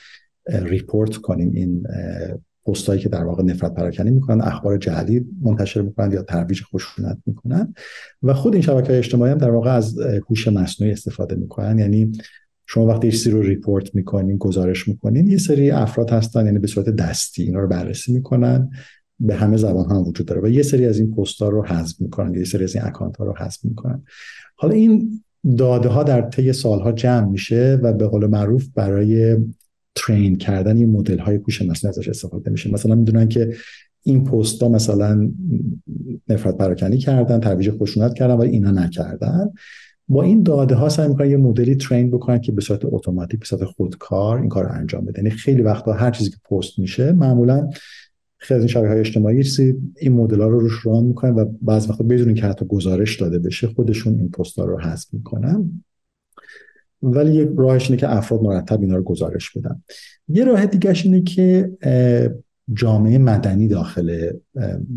ریپورت 0.48 1.16
کنین 1.16 1.58
این 1.58 1.84
پستایی 2.66 3.00
که 3.02 3.10
در 3.10 3.24
واقع 3.24 3.44
نفرت 3.44 3.74
پراکنی 3.74 4.12
می‌کنن 4.12 4.42
اخبار 4.42 4.78
جعلی 4.78 5.26
منتشر 5.42 5.82
می‌کنن 5.82 6.12
یا 6.12 6.22
ترویج 6.22 6.62
خشونت 6.64 7.18
می‌کنن. 7.26 7.74
و 8.24 8.34
خود 8.34 8.54
این 8.54 8.62
شبکه 8.62 8.98
اجتماعی 8.98 9.32
هم 9.32 9.38
در 9.38 9.52
واقع 9.52 9.72
از 9.72 10.00
هوش 10.30 10.48
مصنوعی 10.48 10.94
استفاده 10.94 11.36
می‌کنن. 11.36 11.80
یعنی 11.80 12.12
شما 12.68 12.86
وقتی 12.86 13.12
چیزی 13.12 13.32
رو 13.32 13.42
report 13.42 13.96
می‌کنین 13.96 14.38
گزارش 14.38 14.88
می‌کنین 14.88 15.28
یه 15.28 15.38
سری 15.38 15.72
افراد 15.72 16.10
هستن 16.10 16.46
یعنی 16.46 16.60
به 16.60 16.68
صورت 16.68 16.90
دستی 16.90 17.44
اینا 17.44 17.60
رو 17.60 17.68
بررسی 17.68 18.14
می‌کنن. 18.14 18.70
به 19.20 19.36
همه 19.36 19.58
زبان 19.58 19.92
هم 19.92 19.98
وجود 19.98 20.28
داره 20.28 20.42
و 20.42 20.48
یه 20.48 20.64
سری 20.64 20.86
از 20.86 21.00
این 21.00 21.16
پست 21.16 21.42
رو 21.42 21.66
حذف 21.66 22.02
می‌کنن 22.02 22.34
یه 22.34 22.44
سری 22.44 22.64
از 22.64 22.76
این 22.76 22.86
account 22.86 23.18
ها 23.18 23.26
رو 23.26 23.34
حذف 23.38 23.66
می‌کنن. 23.66 24.04
حالا 24.56 24.74
این 24.74 25.24
داده 25.58 25.90
ها 25.90 26.04
در 26.04 26.22
طی 26.22 26.54
سالها 26.54 26.92
جمع 26.92 27.30
میشه 27.30 27.80
و 27.84 27.94
به 27.94 28.08
قول 28.08 28.28
معروف 28.28 28.68
برای 28.76 29.38
train 29.96 30.38
کردن 30.38 30.78
این 30.78 30.90
مدل 30.90 31.20
های 31.20 31.36
هوش 31.36 31.62
مصنوعی 31.62 31.98
ازش 31.98 32.10
استفاده 32.10 32.52
میشه. 32.52 32.72
مثلا 32.72 32.96
می‌دونن 32.96 33.28
که 33.28 33.54
این 34.04 34.24
پست 34.24 34.64
ها 34.64 34.70
مثلا 34.70 35.32
نفرت 36.30 36.58
پراکنی 36.58 36.98
کردن 36.98 37.40
ترویج 37.40 37.72
خشونت 37.72 38.14
کردن 38.14 38.34
ولی 38.34 38.50
اینا 38.50 38.72
نکردن. 38.72 39.50
با 40.08 40.24
این 40.24 40.44
داده 40.44 40.76
ها 40.76 40.90
سعی 40.90 41.08
می‌کنن 41.08 41.30
یه 41.30 41.38
مدلی 41.38 41.76
ترین 41.76 42.12
بکنن 42.12 42.40
که 42.42 42.52
به 42.52 42.62
صورت 42.62 42.80
اتوماتیک 42.84 43.40
به 43.40 43.46
صورت 43.46 43.64
خودکار 43.64 44.40
این 44.40 44.50
کار 44.50 44.64
رو 44.64 44.72
انجام 44.72 45.06
بده. 45.06 45.20
یعنی 45.20 45.30
خیلی 45.30 45.62
وقتا 45.62 45.94
هر 45.94 46.12
چیزی 46.12 46.30
که 46.30 46.38
پست 46.52 46.80
میشه 46.80 47.12
معمولا 47.12 47.70
خیلی 48.38 48.58
از 48.58 48.64
این 48.64 48.68
شبکه 48.68 48.88
های 48.88 49.00
اجتماعی 49.00 49.44
این 49.98 50.14
مدل 50.14 50.42
ها 50.42 50.48
رو 50.48 50.60
روش 50.60 50.86
ران 50.86 51.04
می‌کنن 51.04 51.32
و 51.32 51.46
بعض 51.62 51.90
وقتا 51.90 52.04
بدون 52.04 52.34
که 52.34 52.46
حتی 52.46 52.66
گزارش 52.66 53.22
داده 53.22 53.40
بشه 53.40 53.68
خودشون 53.68 54.16
این 54.20 54.30
پست 54.30 54.60
ها 54.60 54.66
رو 54.66 54.80
حذف 54.80 55.14
می‌کنن. 55.14 55.84
ولی 57.04 57.36
یک 57.36 57.50
راهش 57.58 57.90
اینه 57.90 58.02
که 58.02 58.16
افراد 58.16 58.42
مرتب 58.42 58.82
اینا 58.82 58.96
رو 58.96 59.04
گزارش 59.04 59.52
بدن. 59.52 59.84
یه 60.28 60.44
راه 60.44 60.66
دیگه 60.66 60.94
اینه 61.04 61.22
که 61.22 61.72
جامعه 62.74 63.18
مدنی 63.18 63.68
داخل 63.68 64.32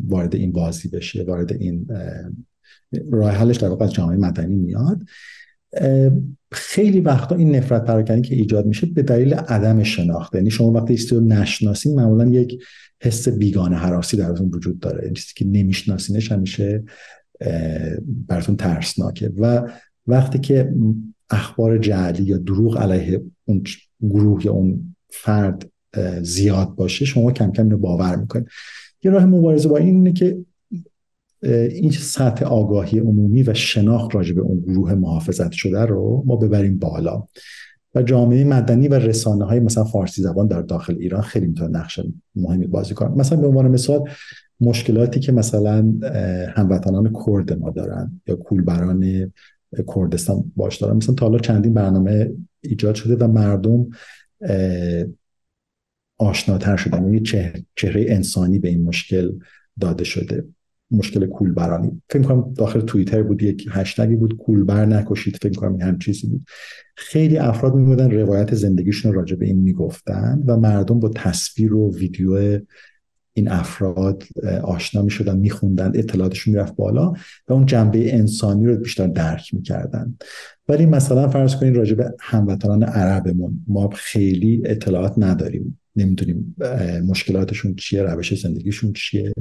وارد 0.08 0.34
این 0.34 0.52
بازی 0.52 0.88
بشه 0.88 1.24
وارد 1.24 1.52
این 1.52 1.86
راه 3.10 3.30
حلش 3.30 3.56
در 3.56 3.68
واقع 3.68 3.86
جامعه 3.86 4.16
مدنی 4.16 4.54
میاد. 4.56 5.02
خیلی 6.52 7.00
وقتا 7.00 7.34
این 7.34 7.56
نفرت 7.56 7.84
پراکنی 7.84 8.22
که 8.22 8.34
ایجاد 8.34 8.66
میشه 8.66 8.86
به 8.86 9.02
دلیل 9.02 9.34
عدم 9.34 9.82
شناخته. 9.82 10.38
یعنی 10.38 10.50
شما 10.50 10.70
وقتی 10.70 10.96
چیزی 10.96 11.14
رو 11.14 11.20
نشناسین 11.20 11.94
معمولا 11.94 12.26
یک 12.26 12.62
حس 13.02 13.28
بیگانه 13.28 13.76
حراسی 13.76 14.16
درتون 14.16 14.50
وجود 14.54 14.80
داره. 14.80 15.10
چیزی 15.10 15.32
که 15.36 15.44
نمیشناسینش 15.44 16.32
همیشه 16.32 16.84
براتون 18.28 18.56
ترسناکه. 18.56 19.32
و 19.38 19.70
وقتی 20.06 20.38
که 20.38 20.74
اخبار 21.32 21.78
جعلی 21.78 22.22
یا 22.22 22.36
دروغ 22.36 22.78
علیه 22.78 23.22
اون 23.44 23.64
گروه 24.02 24.46
یا 24.46 24.52
اون 24.52 24.96
فرد 25.10 25.70
زیاد 26.22 26.74
باشه 26.74 27.04
شما 27.04 27.32
کم 27.32 27.52
کم 27.52 27.70
رو 27.70 27.78
باور 27.78 28.16
می‌کنید. 28.16 28.46
یه 29.04 29.10
راه 29.10 29.26
مبارزه 29.26 29.68
با 29.68 29.76
این 29.76 29.94
اینه 29.94 30.12
که 30.12 30.38
این 31.70 31.90
سطح 31.90 32.44
آگاهی 32.44 32.98
عمومی 32.98 33.42
و 33.42 33.54
شناخت 33.54 34.14
راجع 34.14 34.34
به 34.34 34.40
اون 34.40 34.60
گروه 34.60 34.94
محافظت 34.94 35.52
شده 35.52 35.80
رو 35.80 36.22
ما 36.26 36.36
ببریم 36.36 36.78
بالا. 36.78 37.22
و 37.94 38.02
جامعه 38.02 38.44
مدنی 38.44 38.88
و 38.88 38.94
رسانه 38.94 39.44
های 39.44 39.60
مثلا 39.60 39.84
فارسی 39.84 40.22
زبان 40.22 40.46
در 40.46 40.62
داخل 40.62 40.96
ایران 40.98 41.22
خیلی 41.22 41.46
می‌تونه 41.46 41.78
نقش 41.78 42.00
مهمی 42.34 42.66
بازی 42.66 42.94
کنن 42.94 43.14
مثلا 43.14 43.40
به 43.40 43.46
عنوان 43.46 43.68
مثال 43.68 44.08
مشکلاتی 44.60 45.20
که 45.20 45.32
مثلا 45.32 45.92
هموطنان 46.54 47.12
کرد 47.26 47.58
ما 47.58 47.70
دارن 47.70 48.20
یا 48.26 48.36
کولبران 48.36 49.32
کردستان 49.94 50.52
باش 50.56 50.78
دارن 50.78 50.96
مثلا 50.96 51.14
تا 51.14 51.26
حالا 51.26 51.38
چندین 51.38 51.74
برنامه 51.74 52.30
ایجاد 52.60 52.94
شده 52.94 53.16
و 53.16 53.28
مردم 53.28 53.86
آشناتر 56.18 56.76
شدن. 56.76 57.04
یعنی 57.04 57.22
چهره 57.74 58.06
انسانی 58.08 58.58
به 58.58 58.68
این 58.68 58.84
مشکل 58.84 59.32
داده 59.80 60.04
شده. 60.04 60.44
مشکل 60.90 61.26
کولبرانی. 61.26 62.02
فکر 62.10 62.22
کنم 62.22 62.54
داخل 62.54 62.80
توییتر 62.80 63.22
بود 63.22 63.42
یک 63.42 63.68
هشتگی 63.70 64.16
بود 64.16 64.36
کولبر 64.36 64.86
نکشید. 64.86 65.36
فکر 65.42 65.60
کنم 65.60 65.72
این 65.72 65.82
هم 65.82 65.98
چیزی 65.98 66.26
بود. 66.26 66.44
خیلی 66.96 67.38
افراد 67.38 67.74
میبودن 67.74 68.10
روایت 68.10 68.54
زندگیشون 68.54 69.12
راجع 69.12 69.36
به 69.36 69.46
این 69.46 69.58
می‌گفتن 69.58 70.42
و 70.46 70.56
مردم 70.56 71.00
با 71.00 71.08
تصویر 71.08 71.74
و 71.74 71.96
ویدیو 71.96 72.60
این 73.34 73.48
افراد 73.48 74.24
آشنا 74.62 75.02
می 75.02 75.10
شدن 75.10 75.38
میخوندن 75.38 75.92
اطلاعاتشون 75.94 76.54
می‌رفت 76.54 76.76
بالا 76.76 77.12
و 77.48 77.52
اون 77.52 77.66
جنبه 77.66 78.14
انسانی 78.14 78.66
رو 78.66 78.76
بیشتر 78.76 79.06
درک 79.06 79.54
می‌کردن. 79.54 80.16
ولی 80.68 80.86
مثلا 80.86 81.28
فرض 81.28 81.56
کنید 81.56 81.76
راجع 81.76 81.94
به 81.94 82.14
هموطنان 82.20 82.82
عربمون 82.82 83.64
ما 83.66 83.90
خیلی 83.94 84.62
اطلاعات 84.64 85.14
نداریم. 85.16 85.78
نمی‌دونیم 85.96 86.56
مشکلاتشون 87.08 87.74
چیه 87.74 88.02
روش 88.02 88.42
زندگیشون 88.42 88.92
چیه. 88.92 89.32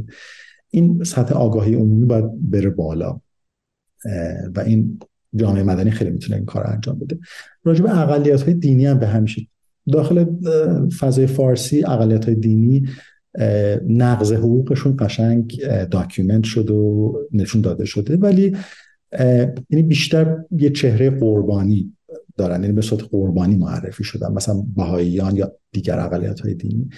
این 0.70 1.04
سطح 1.04 1.36
آگاهی 1.36 1.74
عمومی 1.74 2.06
باید 2.06 2.50
بره 2.52 2.70
بالا. 2.70 3.22
و 4.56 4.60
این 4.60 5.00
جامعه 5.36 5.64
مدنی 5.64 5.92
خیلی 5.92 6.12
می‌تونه 6.12 6.36
این 6.36 6.46
کار 6.46 6.68
انجام 6.68 7.00
بده. 7.00 7.20
راجع 7.64 7.84
به 7.84 8.00
اقلیت 8.00 8.42
های 8.42 8.54
دینی 8.54 8.86
هم 8.86 9.00
به 9.00 9.08
همیشه 9.08 9.48
داخل 9.92 10.26
فضای 11.00 11.28
فارسی 11.28 11.86
اقلیت 11.86 12.26
های 12.26 12.36
دینی 12.36 12.88
نقض 13.88 14.34
حقوقشون 14.34 14.96
قشنگ 15.00 15.62
document 15.92 16.44
شده 16.44 16.74
و 16.74 17.14
نشون 17.32 17.62
داده 17.62 17.86
شده. 17.86 18.18
ولی 18.18 18.58
یعنی 19.70 19.84
بیشتر 19.84 20.38
یه 20.52 20.70
چهره 20.70 21.10
قربانی 21.10 21.94
دارن 22.38 22.62
یعنی 22.62 22.74
به 22.74 22.82
صورت 22.82 23.02
قربانی 23.12 23.56
معرفی 23.56 24.04
شدن 24.04 24.32
مثلا 24.32 24.64
بهاییان 24.76 25.36
یا 25.36 25.52
دیگر 25.72 26.00
اقلیت 26.00 26.40
های 26.40 26.54
دینی. 26.54 26.90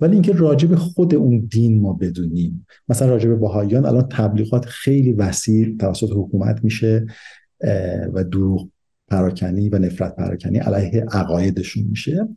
ولی 0.00 0.12
اینکه 0.12 0.32
راجب 0.32 0.74
خود 0.74 1.14
اون 1.14 1.48
دین 1.50 1.80
ما 1.80 1.92
بدونیم. 1.92 2.66
مثلا 2.88 3.08
راجب 3.08 3.40
بهاییان 3.40 3.86
الان 3.86 4.08
تبلیغات 4.10 4.64
خیلی 4.64 5.12
وسیع 5.12 5.76
توسط 5.76 6.08
حکومت 6.12 6.64
میشه 6.64 7.06
و 8.12 8.24
دروغ 8.24 8.68
پراکنی 9.08 9.68
و 9.68 9.78
نفرت 9.78 10.16
پراکنی 10.16 10.58
علیه 10.58 11.04
عقایدشون 11.12 11.84
میشه. 11.90 12.28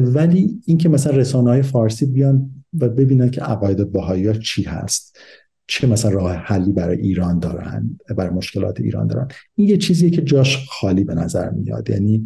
ولی 0.00 0.60
اینکه 0.66 0.88
مثلا 0.88 1.16
رسانه 1.16 1.50
های 1.50 1.62
فارسی 1.62 2.06
بیان 2.06 2.59
و 2.78 2.88
ببینن 2.88 3.30
که 3.30 3.40
عقاید 3.40 3.92
بهایی 3.92 4.38
چی 4.38 4.62
هست. 4.62 5.18
چه 5.66 5.86
مثلا 5.86 6.10
راه 6.10 6.32
حلی 6.32 6.72
برای 6.72 6.98
ایران 6.98 7.38
دارن 7.38 7.98
برای 8.16 8.30
مشکلات 8.30 8.80
ایران 8.80 9.06
دارن. 9.06 9.28
این 9.54 9.68
یه 9.68 9.76
چیزیه 9.76 10.10
که 10.10 10.22
جاش 10.22 10.66
خالی 10.68 11.04
به 11.04 11.14
نظر 11.14 11.50
میاد. 11.50 11.90
یعنی 11.90 12.24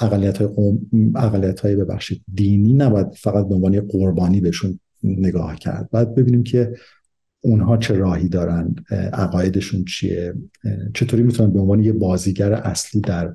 اقلیت 0.00 0.38
های, 0.38 0.46
قوم، 0.46 0.78
اقلیت 1.16 1.60
های 1.60 1.76
ببخشید 1.76 2.22
دینی 2.34 2.72
نباید 2.72 3.06
فقط 3.14 3.48
به 3.48 3.54
عنوان 3.54 3.80
قربانی 3.80 4.40
بهشون 4.40 4.80
نگاه 5.02 5.56
کرد. 5.56 5.90
باید 5.90 6.14
ببینیم 6.14 6.42
که 6.42 6.72
اونها 7.40 7.76
چه 7.76 7.94
راهی 7.94 8.28
دارن 8.28 8.74
عقایدشون 9.12 9.84
چیه 9.84 10.34
چطوری 10.94 11.22
می‌تونن 11.22 11.52
به 11.52 11.60
عنوان 11.60 11.84
یه 11.84 11.92
بازیگر 11.92 12.52
اصلی 12.52 13.00
در 13.00 13.34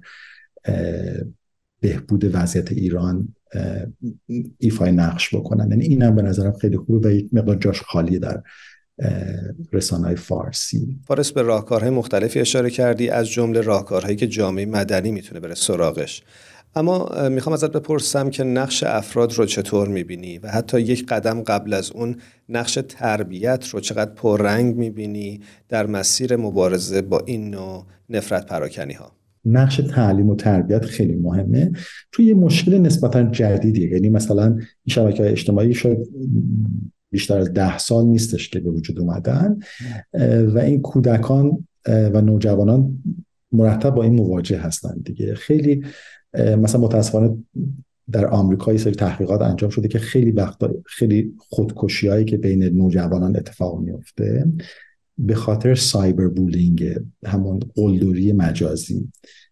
بهبود 1.79 2.35
وضعیت 2.35 2.71
ایران 2.71 3.35
ایفای 4.57 4.91
نقش 4.91 5.35
بکنن. 5.35 5.69
یعنی 5.69 5.85
اینم 5.85 6.15
به 6.15 6.21
نظرم 6.21 6.53
خیلی 6.53 6.77
خوبه 6.77 7.09
و 7.09 7.11
یک 7.11 7.29
مقدار 7.31 7.55
جاش 7.55 7.81
خالی 7.81 8.19
در 8.19 8.43
رسانه 9.73 10.07
های 10.07 10.15
فارسی. 10.15 10.99
فارس 11.07 11.31
به 11.31 11.41
راهکارهای 11.41 11.89
مختلفی 11.89 12.39
اشاره 12.39 12.69
کردی 12.69 13.09
از 13.09 13.27
جمله 13.27 13.61
راهکارهایی 13.61 14.15
که 14.15 14.27
جامعه 14.27 14.65
مدنی 14.65 15.11
می‌تونه 15.11 15.39
بره 15.39 15.55
سراغش. 15.55 16.23
اما 16.75 17.29
می‌خوام 17.29 17.53
ازت 17.53 17.71
بپرسم 17.71 18.29
که 18.29 18.43
نقش 18.43 18.83
افراد 18.83 19.33
رو 19.33 19.45
چطور 19.45 19.87
می‌بینی 19.87 20.37
و 20.37 20.47
حتی 20.47 20.81
یک 20.81 21.05
قدم 21.05 21.41
قبل 21.41 21.73
از 21.73 21.91
اون 21.91 22.15
نقش 22.49 22.79
تربیت 22.89 23.67
رو 23.67 23.79
چقدر 23.79 24.11
پررنگ 24.11 24.75
می‌بینی 24.75 25.41
در 25.69 25.85
مسیر 25.85 26.35
مبارزه 26.35 27.01
با 27.01 27.19
این 27.25 27.49
نوع 27.49 27.85
نفرت 28.09 28.45
پراکنی 28.45 28.93
ها 28.93 29.18
نقش 29.45 29.77
تعلیم 29.77 30.29
و 30.29 30.35
تربیت 30.35 30.85
خیلی 30.85 31.15
مهمه. 31.15 31.71
چون 32.11 32.25
یه 32.25 32.33
مشکل 32.33 32.77
نسبتا 32.77 33.23
جدیدیه. 33.23 33.89
یعنی 33.89 34.09
مثلا 34.09 34.45
این 34.45 34.61
شبکه 34.87 35.23
های 35.23 35.31
اجتماعی 35.31 35.73
شاید 35.73 36.09
بیشتر 37.11 37.37
از 37.37 37.53
ده 37.53 37.77
سال 37.77 38.05
نیستش 38.05 38.49
که 38.49 38.59
به 38.59 38.69
وجود 38.69 38.99
اومدن. 38.99 39.59
و 40.53 40.57
این 40.57 40.81
کودکان 40.81 41.67
و 41.87 42.21
نوجوانان 42.21 43.03
مرتب 43.51 43.89
با 43.89 44.03
این 44.03 44.13
مواجه 44.13 44.57
هستند 44.57 45.03
دیگه. 45.03 45.35
خیلی 45.35 45.83
مثلا 46.57 46.81
متاسفانه 46.81 47.37
در 48.11 48.27
آمریکا 48.27 48.77
سری 48.77 48.93
تحقیقات 48.93 49.41
انجام 49.41 49.69
شده 49.69 49.87
که 49.87 49.99
خیلی 49.99 50.31
وقتا 50.31 50.73
خیلی 50.85 51.33
خودکشی 51.37 52.07
هایی 52.07 52.25
که 52.25 52.37
بین 52.37 52.63
نوجوانان 52.63 53.35
اتفاق 53.35 53.79
میفته 53.79 54.45
به 55.19 55.35
خاطر 55.35 55.75
سایبر 55.75 56.27
بولینگ 56.27 56.95
همون 57.25 57.59
قلدری 57.75 58.33
مجازی 58.33 59.07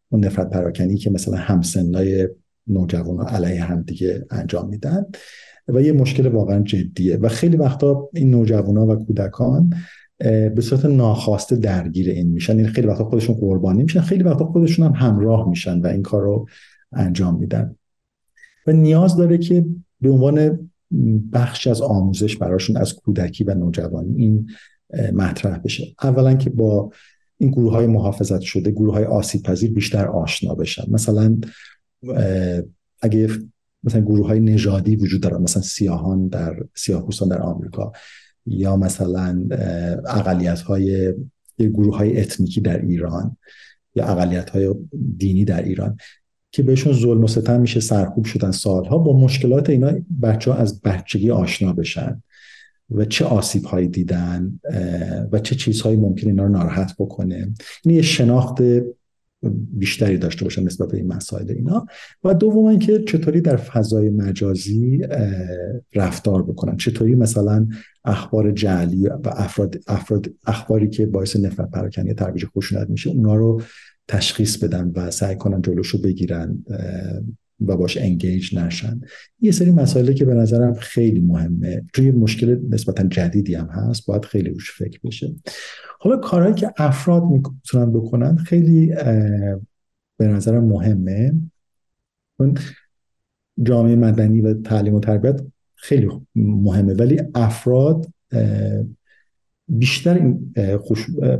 اون 0.09 0.25
نفرت 0.25 0.50
پراکنی 0.50 0.97
که 0.97 1.09
مثلا 1.09 1.38
همسنای 1.38 2.27
نوجوان 2.67 3.27
علیه 3.27 3.63
هم 3.63 3.81
دیگه 3.81 4.25
انجام 4.29 4.69
میدن 4.69 5.05
و 5.67 5.81
یه 5.81 5.91
مشکل 5.91 6.27
واقعا 6.27 6.59
جدیه. 6.59 7.17
و 7.17 7.27
خیلی 7.27 7.57
وقتا 7.57 8.09
این 8.13 8.31
نوجوان 8.31 8.77
و 8.77 8.95
کودکان 8.95 9.74
به 10.55 10.62
صورت 10.62 10.86
ناخواسته 10.86 11.55
درگیر 11.55 12.09
این 12.09 12.27
میشن. 12.27 12.53
این 12.53 12.59
یعنی 12.59 12.74
خیلی 12.74 12.88
وقتا 12.88 13.03
خودشون 13.03 13.36
قربانی 13.36 13.83
میشن 13.83 14.01
خیلی 14.01 14.24
وقتا 14.24 14.45
خودشون 14.45 14.86
هم 14.86 15.07
همراه 15.07 15.50
میشن 15.50 15.79
و 15.79 15.88
این 15.88 16.01
کار 16.01 16.21
رو 16.21 16.47
انجام 16.93 17.39
میدن. 17.39 17.75
و 18.67 18.71
نیاز 18.71 19.15
داره 19.15 19.38
که 19.38 19.65
به 20.01 20.09
عنوان 20.09 20.69
بخش 21.33 21.67
از 21.67 21.81
آموزش 21.81 22.38
براشون 22.38 22.77
از 22.77 22.95
کودکی 22.95 23.43
و 23.43 23.53
نوجوانی 23.53 24.15
این 24.15 24.47
مطرح 25.13 25.58
بشه. 25.58 25.96
اولا 26.03 26.34
که 26.34 26.50
با 26.50 26.91
این 27.38 27.51
گروه 27.51 27.74
های 27.74 27.88
محافظت 27.88 28.41
شده 28.41 28.72
گروه 28.72 28.94
های 28.94 29.06
آسیب 29.06 29.44
پذیر 29.44 29.72
بیشتر 29.72 30.08
آشنا 30.08 30.56
بشن. 30.56 30.84
مثلا 30.91 31.38
اگه 33.01 33.29
مثلا 33.84 34.01
گروه 34.01 34.27
های 34.27 34.39
نژادی 34.39 34.96
وجود 34.96 35.22
دارن 35.22 35.41
مثلا 35.41 35.62
سیاهان 35.62 36.27
در 36.27 36.56
سیاه 36.75 37.08
در 37.29 37.41
آمریکا 37.41 37.91
یا 38.46 38.77
مثلا 38.77 39.48
اقلیت 40.08 40.62
های 40.62 41.13
گروه 41.60 41.98
های 41.98 42.22
اتنیکی 42.22 42.62
در 42.62 42.82
ایران 42.82 43.38
یا 43.96 44.06
اقلیت 44.06 44.50
های 44.50 44.75
دینی 45.17 45.46
در 45.46 45.63
ایران 45.63 45.98
که 46.51 46.63
بهشون 46.63 46.94
ظلم 46.94 47.24
و 47.24 47.27
ستم 47.27 47.62
میشه 47.62 47.79
سرکوب 47.79 48.25
شدن 48.25 48.51
سالها 48.51 48.98
با 48.98 49.20
مشکلات 49.20 49.70
اینا 49.70 49.91
بچه 50.22 50.51
ها 50.51 50.58
از 50.58 50.82
بچگی 50.82 51.32
آشنا 51.32 51.74
بشن. 51.74 52.24
و 52.91 53.06
چه 53.06 53.25
آسیب 53.25 53.63
هایی 53.63 53.88
دیدن 53.88 54.60
و 55.32 55.39
چه 55.39 55.56
چیزهایی 55.56 55.98
ممکن 55.98 56.27
اینا 56.27 56.44
رو 56.44 56.50
ناراحت 56.50 56.96
بکنه. 57.00 57.53
این 57.86 57.96
یه 57.96 58.01
شناخت 58.01 58.58
بیشتری 59.74 60.17
داشته 60.17 60.44
باشن 60.44 60.63
نسبت 60.63 60.91
به 60.91 60.98
این 60.98 61.08
مسائل 61.08 61.51
اینا. 61.51 61.86
و 62.24 62.34
دوم 62.34 62.65
اینکه 62.65 63.03
چطوری 63.03 63.41
در 63.41 63.56
فضای 63.56 64.10
مجازی 64.10 65.01
رفتار 65.96 66.44
بکنن. 66.44 66.77
چطوری 66.77 67.15
مثلا 67.15 67.67
اخبار 68.06 68.51
جعلی 68.51 69.08
و 69.08 69.20
افراد, 69.25 69.75
افراد 69.88 70.34
اخباری 70.46 70.89
که 70.89 71.06
باعث 71.06 71.36
نفرت 71.36 71.72
پراکنی 71.72 72.13
ترویج 72.13 72.46
خشونت 72.46 72.89
میشه 72.89 73.10
اونا 73.10 73.36
رو 73.36 73.62
تشخیص 74.08 74.58
بدن 74.58 74.91
و 74.96 75.12
سعی 75.12 75.36
کنن 75.36 75.62
جلوش 75.62 75.88
رو 75.88 76.00
بگیرن 76.00 76.65
و 77.61 77.77
باش 77.77 77.97
انگیج 77.97 78.55
نشن. 78.55 79.01
یه 79.41 79.51
سری 79.51 79.71
مسائلی 79.71 80.13
که 80.13 80.25
به 80.25 80.33
نظرم 80.33 80.73
خیلی 80.73 81.19
مهمه. 81.19 81.85
چون 81.93 82.05
یه 82.05 82.11
مشکل 82.11 82.59
نسبتا 82.69 83.03
جدیدی 83.03 83.55
هم 83.55 83.67
هست 83.67 84.05
باید 84.05 84.25
خیلی 84.25 84.49
روش 84.49 84.71
فکر 84.71 84.99
بشه. 85.03 85.35
حالا 85.99 86.17
کارهایی 86.17 86.53
که 86.53 86.73
افراد 86.77 87.23
می‌تونن 87.23 87.93
بکنن 87.93 88.35
خیلی 88.35 88.87
به 90.17 90.27
نظرم 90.27 90.63
مهمه. 90.63 91.33
جامعه 93.63 93.95
مدنی 93.95 94.41
و 94.41 94.53
تعلیم 94.53 94.93
و 94.93 94.99
تربیت 94.99 95.41
خیلی 95.75 96.09
مهمه 96.35 96.93
ولی 96.93 97.21
افراد 97.35 98.07
بیشتر 99.67 100.13
این 100.13 100.53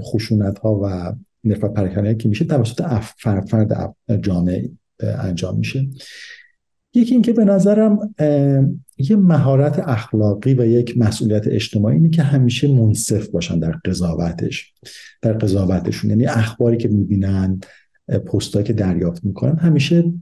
خشونت 0.01 0.59
ها 0.59 0.79
و 0.83 1.15
نفرت 1.43 1.74
پراکنی 1.74 2.15
که 2.15 2.29
میشه 2.29 2.45
توسط 2.45 2.81
فرد 3.17 3.45
فرد 3.45 3.95
جامعه 4.21 4.69
انجام 5.00 5.58
میشه. 5.58 5.89
یکی 6.94 7.13
اینکه 7.13 7.34
به 7.34 7.46
نظرم 7.46 8.16
یه 8.98 9.16
مهارت 9.16 9.80
اخلاقی 9.80 10.54
و 10.54 10.66
یک 10.66 10.98
مسئولیت 10.98 11.48
اجتماعی 11.48 11.96
اینه 11.96 12.10
که 12.10 12.22
همیشه 12.24 12.68
منصف 12.68 13.27
باشن 13.27 13.60
در 13.60 13.72
قضاوتش. 13.72 14.74
در 15.22 15.34
قضاوتشون. 15.34 16.10
یعنی 16.10 16.26
اخباری 16.26 16.78
که 16.78 16.88
می‌بینن 16.88 17.60
پستایی 18.08 18.65
که 18.65 18.74
دریافت 18.74 19.26
می‌کنن 19.26 19.58
همیشه 19.58 20.13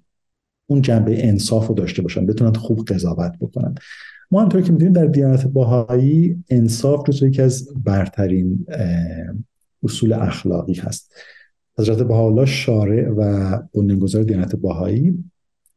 اون 0.67 0.81
جنبه 0.81 1.27
انصاف 1.27 1.67
رو 1.67 1.75
داشته 1.75 2.01
باشن. 2.01 2.25
بتونن 2.25 2.53
خوب 2.53 2.85
قضاوت 2.85 3.31
بکنن. 3.39 3.75
ما 4.31 4.41
همطور 4.41 4.61
که 4.61 4.71
می‌دونیم 4.71 4.93
در 4.93 5.05
دیانت 5.05 5.47
باهایی 5.47 6.43
انصاف 6.49 7.09
جزو 7.09 7.27
یکی 7.27 7.41
از 7.41 7.69
برترین 7.83 8.65
اصول 9.83 10.13
اخلاقی 10.13 10.73
هست. 10.73 11.13
حضرت 11.79 12.01
بهاءالله 12.01 12.45
شارع 12.45 13.09
و 13.09 13.51
بنیانگذار 13.73 14.23
دیانت 14.23 14.55
باهایی 14.55 15.23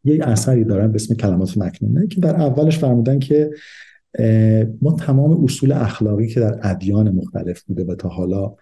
یک 0.04 0.20
اثری 0.20 0.64
دارن 0.64 0.92
به 0.92 0.94
اسم 0.94 1.14
کلمات 1.14 1.58
مکنونه 1.58 2.06
که 2.06 2.20
در 2.20 2.36
اولش 2.36 2.78
فرمودن 2.78 3.18
که 3.18 3.50
ما 4.82 4.92
تمام 4.98 5.44
اصول 5.44 5.72
اخلاقی 5.72 6.28
که 6.28 6.40
در 6.40 6.58
ادیان 6.62 7.10
مختلف 7.10 7.62
بوده 7.62 7.84
و 7.84 7.94
تا 7.94 8.08
حالا 8.08 8.54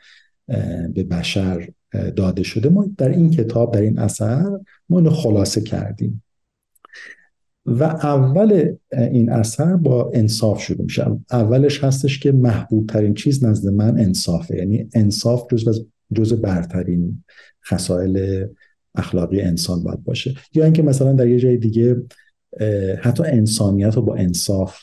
به 0.94 1.04
بشر 1.10 1.68
داده 2.16 2.42
شده 2.42 2.68
ما 2.68 2.86
در 2.98 3.08
این 3.08 3.30
کتاب 3.30 3.74
در 3.74 3.80
این 3.80 3.98
اثر 3.98 4.60
ما 4.88 4.98
اینو 4.98 5.10
خلاصه 5.10 5.60
کردیم. 5.60 6.22
و 7.66 7.82
اول 7.84 8.74
این 8.92 9.30
اثر 9.30 9.76
با 9.76 10.10
انصاف 10.14 10.62
شروع 10.62 10.82
میشه. 10.82 11.06
اولش 11.30 11.84
هستش 11.84 12.18
که 12.18 12.32
محبوب 12.32 12.86
ترین 12.86 13.14
چیز 13.14 13.44
نزد 13.44 13.68
من 13.68 13.98
انصافه 13.98 14.56
یعنی 14.56 14.88
انصاف 14.94 15.54
جز 15.54 15.86
جز 16.14 16.32
برترین 16.32 17.24
خصائل 17.66 18.46
اخلاقی 18.94 19.40
انسان 19.40 19.82
باید 19.82 20.04
باشه. 20.04 20.34
یا 20.54 20.64
اینکه 20.64 20.82
مثلا 20.82 21.12
در 21.12 21.28
یه 21.28 21.38
جای 21.38 21.56
دیگه 21.56 22.02
حتی 23.00 23.22
انسانیت 23.26 23.96
رو 23.96 24.02
با 24.02 24.14
انصاف 24.14 24.76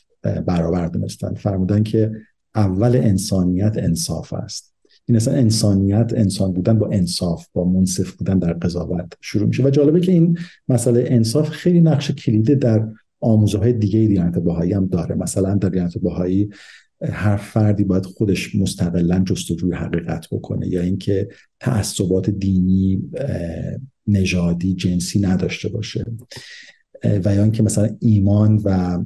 برابر 0.46 0.88
دونستن. 0.88 1.34
فرمودن 1.34 1.84
که 1.84 2.12
اول 2.56 2.96
انسانیت 2.96 3.74
انصاف 3.78 4.34
است. 4.34 4.74
این 5.06 5.16
اصلا 5.16 5.34
انسانیت 5.34 6.14
انسان 6.16 6.54
بودن 6.54 6.80
با 6.80 6.90
انصاف 6.92 7.48
با 7.54 7.66
منصف 7.66 8.12
بودن 8.12 8.40
در 8.40 8.54
قضاوت 8.54 9.14
شروع 9.22 9.48
میشه. 9.48 9.64
و 9.64 9.70
جالبه 9.70 10.00
که 10.00 10.12
این 10.12 10.38
مسئله 10.68 11.06
انصاف 11.08 11.50
خیلی 11.50 11.82
نقش 11.82 12.12
کلیده 12.12 12.56
در 12.56 12.88
آموزه 13.20 13.58
های 13.58 13.74
دیگه 13.74 14.08
دیانت 14.08 14.38
باهایی 14.38 14.74
هم 14.74 14.88
داره. 14.88 15.16
مثلا 15.16 15.56
در 15.56 15.70
دیانت 15.70 15.98
باهایی 15.98 16.50
هر 17.12 17.38
فردی 17.38 17.84
باید 17.84 18.06
خودش 18.06 18.56
مستقلا 18.56 19.20
جستجوی 19.20 19.74
حقیقت 19.74 20.28
بکنه 20.32 20.68
یا 20.68 20.82
اینکه 20.82 21.28
تعصبات 21.60 22.30
دینی 22.30 23.02
نژادی 24.08 24.74
جنسی 24.74 25.20
نداشته 25.20 25.70
باشه. 25.70 26.06
و 27.04 27.36
یا 27.36 27.44
اینکه 27.44 27.64
مثلا 27.64 27.90
ایمان 28.00 28.62
و 28.66 29.00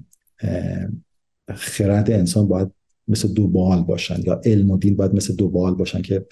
خرد 1.56 2.12
انسان 2.12 2.48
باید 2.48 2.72
مثل 3.08 3.34
دو 3.34 3.48
بال 3.48 3.84
باشن 3.84 4.22
یا 4.26 4.42
علم 4.46 4.72
و 4.72 4.78
دین 4.78 4.96
باید 4.96 5.14
مثل 5.14 5.36
دو 5.36 5.50
بال 5.50 5.76
باشن 5.76 6.02
که 6.02 6.26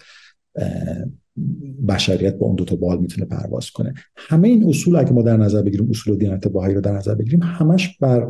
بشریت 1.87 2.35
با 2.35 2.47
اون 2.47 2.55
دو 2.55 2.65
تا 2.65 2.75
بال 2.75 2.99
می‌تونه 2.99 3.25
پرواز 3.25 3.71
کنه. 3.71 3.93
همه 4.15 4.47
این 4.47 4.69
اصول 4.69 4.95
اگه 4.95 5.11
ما 5.11 5.21
در 5.21 5.37
نظر 5.37 5.61
بگیریم 5.61 5.89
اصول 5.89 6.17
دینت 6.17 6.47
باهایی 6.47 6.75
رو 6.75 6.81
در 6.81 6.91
نظر 6.91 7.15
بگیریم 7.15 7.43
همش 7.43 7.97
بر 7.97 8.29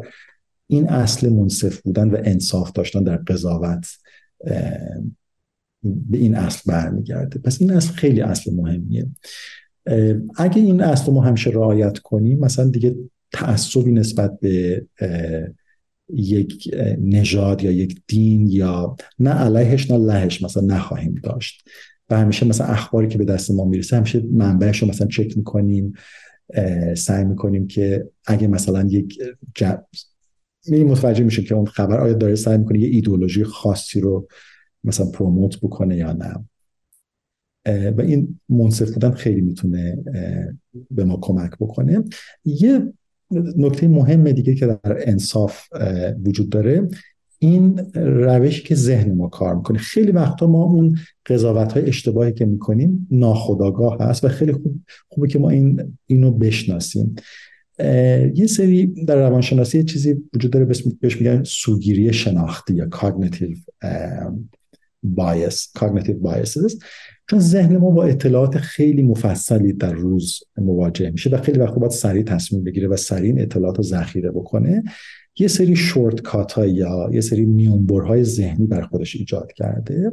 این 0.67 0.89
اصل 0.89 1.29
منصف 1.29 1.81
بودن 1.81 2.09
و 2.09 2.17
انصاف 2.23 2.71
داشتن 2.71 3.03
در 3.03 3.17
قضاوت 3.17 3.87
به 5.83 6.17
این 6.17 6.35
اصل 6.35 6.71
برمیگرده. 6.71 7.39
پس 7.39 7.61
این 7.61 7.71
اصل 7.71 7.93
خیلی 7.93 8.21
اصل 8.21 8.53
مهمیه. 8.53 9.07
اگه 10.35 10.61
این 10.61 10.81
اصل 10.81 11.11
ما 11.11 11.21
همیشه 11.21 11.49
رعایت 11.49 11.97
کنیم 11.97 12.39
مثلا 12.39 12.69
دیگه 12.69 12.95
تعصبی 13.31 13.91
نسبت 13.91 14.39
به 14.39 14.85
یک 16.09 16.75
نژاد 17.01 17.63
یا 17.63 17.71
یک 17.71 18.01
دین 18.07 18.47
یا 18.47 18.95
نه 19.19 19.29
علیهش 19.29 19.91
نه 19.91 19.97
لهش 19.97 20.41
مثلا 20.41 20.63
نخواهیم 20.63 21.15
داشت. 21.23 21.67
و 22.09 22.19
همیشه 22.19 22.45
مثلا 22.45 22.67
اخباری 22.67 23.07
که 23.07 23.17
به 23.17 23.25
دست 23.25 23.51
ما 23.51 23.65
می‌رسه 23.65 23.97
همیشه 23.97 24.23
منبعش 24.31 24.79
رو 24.79 24.87
مثلا 24.87 25.07
چک 25.07 25.37
می‌کنیم 25.37 25.93
سعی 26.97 27.25
می‌کنیم 27.25 27.67
که 27.67 28.09
اگه 28.25 28.47
مثلا 28.47 28.87
یک 28.89 29.19
می 30.67 30.83
متوجه 30.83 31.23
میشه 31.23 31.43
که 31.43 31.55
اون 31.55 31.65
خبر 31.65 31.99
آیا 31.99 32.13
داره 32.13 32.35
سعی 32.35 32.57
می‌کنه 32.57 32.79
یه 32.79 32.87
ایدولوژی 32.87 33.43
خاصی 33.43 33.99
رو 33.99 34.27
مثلا 34.83 35.05
پروموت 35.05 35.59
بکنه 35.61 35.97
یا 35.97 36.13
نه. 36.13 36.45
و 37.91 38.01
این 38.01 38.39
منصف 38.49 38.91
بودن 38.91 39.11
خیلی 39.11 39.41
می‌تونه 39.41 40.03
به 40.91 41.03
ما 41.03 41.17
کمک 41.21 41.51
بکنه. 41.59 42.03
یه 42.45 42.93
نکته 43.57 43.87
مهم 43.87 44.31
دیگه 44.31 44.55
که 44.55 44.65
در 44.65 44.79
انصاف 44.83 45.67
وجود 46.25 46.49
داره 46.49 46.87
این 47.39 47.79
روشی 47.95 48.63
که 48.63 48.75
ذهن 48.75 49.11
ما 49.11 49.27
کار 49.27 49.55
می‌کنه. 49.55 49.77
خیلی 49.77 50.11
وقتا 50.11 50.47
ما 50.47 50.63
اون 50.63 50.97
قضاوت 51.25 51.71
های 51.73 51.87
اشتباهی 51.87 52.33
که 52.33 52.45
می‌کنیم 52.45 53.07
ناخداگاه 53.11 53.97
هست 53.99 54.23
و 54.23 54.27
خیلی 54.27 54.51
خوب 54.51 54.79
خوبه 55.07 55.27
که 55.27 55.39
ما 55.39 55.49
این 55.49 55.97
اینو 56.07 56.31
بشناسیم. 56.31 57.15
یه 58.35 58.47
سری 58.47 59.05
در 59.05 59.15
روانشناسی 59.15 59.83
چیزی 59.83 60.15
وجود 60.33 60.51
داره 60.51 60.65
بهش 60.65 61.17
میگن 61.21 61.43
سوگیری 61.43 62.13
شناختی 62.13 62.73
یا 62.73 62.89
cognitive 62.89 63.59
bias 65.15 65.79
cognitive 65.79 66.19
biases. 66.23 66.83
چون 67.29 67.39
ذهن 67.39 67.77
ما 67.77 67.89
با 67.89 68.05
اطلاعات 68.05 68.57
خیلی 68.57 69.03
مفصلی 69.03 69.73
در 69.73 69.93
روز 69.93 70.39
مواجه 70.57 71.09
میشه 71.09 71.29
و 71.29 71.37
خیلی 71.37 71.59
وقت 71.59 71.73
باید 71.73 71.91
سریع 71.91 72.23
تصمیم 72.23 72.63
بگیره 72.63 72.87
و 72.87 72.95
سریع 72.95 73.41
اطلاعات 73.41 73.77
رو 73.77 73.83
ذخیره 73.83 74.31
بکنه. 74.31 74.83
یه 75.39 75.47
سری 75.47 75.75
شورت 75.75 76.21
کات 76.21 76.57
یا 76.57 77.09
یه 77.13 77.21
سری 77.21 77.45
میونبرهای 77.45 78.23
ذهنی 78.23 78.67
بر 78.67 78.81
خودش 78.81 79.15
ایجاد 79.15 79.51
کرده 79.51 80.11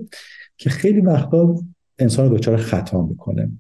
که 0.57 0.71
خیلی 0.71 1.01
وقتا 1.01 1.63
انسان 1.99 2.31
رو 2.31 2.39
دچار 2.39 2.57
خطا 2.57 3.07
می‌کنه. 3.07 3.53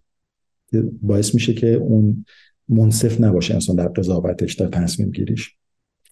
باعث 1.03 1.35
میشه 1.35 1.55
که 1.55 1.73
اون 1.73 2.25
منصف 2.73 3.21
نباشه 3.21 3.55
انسان 3.55 3.77
در 3.77 3.89
قضاوتش 3.89 4.55
در 4.55 4.67
تصمیم 4.67 5.11
گیریش. 5.11 5.55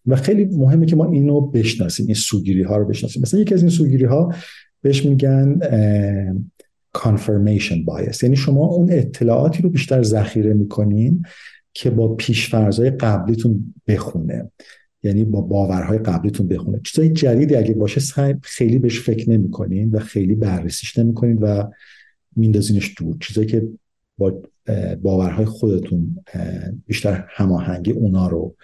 و 0.06 0.16
خیلی 0.16 0.44
مهمه 0.44 0.86
که 0.86 0.96
ما 0.96 1.12
اینو 1.12 1.40
بشناسیم 1.40 2.06
این 2.06 2.14
سوگیری 2.14 2.62
ها 2.62 2.76
رو 2.76 2.84
بشناسیم. 2.84 3.22
مثلا 3.22 3.40
یکی 3.40 3.54
از 3.54 3.60
این 3.60 3.70
سوگیری 3.70 4.04
ها 4.04 4.34
بهش 4.82 5.04
میگن 5.06 5.58
confirmation 6.96 7.84
bias. 7.86 8.22
یعنی 8.22 8.36
شما 8.36 8.66
اون 8.66 8.88
اطلاعاتی 8.92 9.62
رو 9.62 9.70
بیشتر 9.70 10.02
ذخیره 10.02 10.54
می‌کنین 10.54 11.22
که 11.74 11.90
با 11.90 12.14
پیشفرزهای 12.14 12.90
قبلیتون 12.90 13.74
بخونه. 13.86 14.50
یعنی 15.02 15.24
با 15.24 15.40
باورهای 15.40 15.98
قبلیتون 15.98 16.48
بخونه. 16.48 16.80
چیزای 16.84 17.08
جدیدی 17.08 17.54
اگه 17.54 17.74
باشه 17.74 18.00
خیلی 18.42 18.78
بهش 18.78 19.00
فکر 19.00 19.30
نمی‌کنین 19.30 19.90
و 19.90 19.98
خیلی 19.98 20.34
بررسیش 20.34 20.98
نمی‌کنین 20.98 21.38
و 21.38 21.64
میندازینش 22.36 22.94
دور. 22.98 23.16
چیزایی 23.20 23.46
که 23.46 23.68
با 24.20 24.42
باورهای 25.02 25.44
خودتون 25.44 26.24
بیشتر 26.86 27.24
هماهنگی 27.28 27.92
اونا 27.92 28.28
رو 28.28 28.56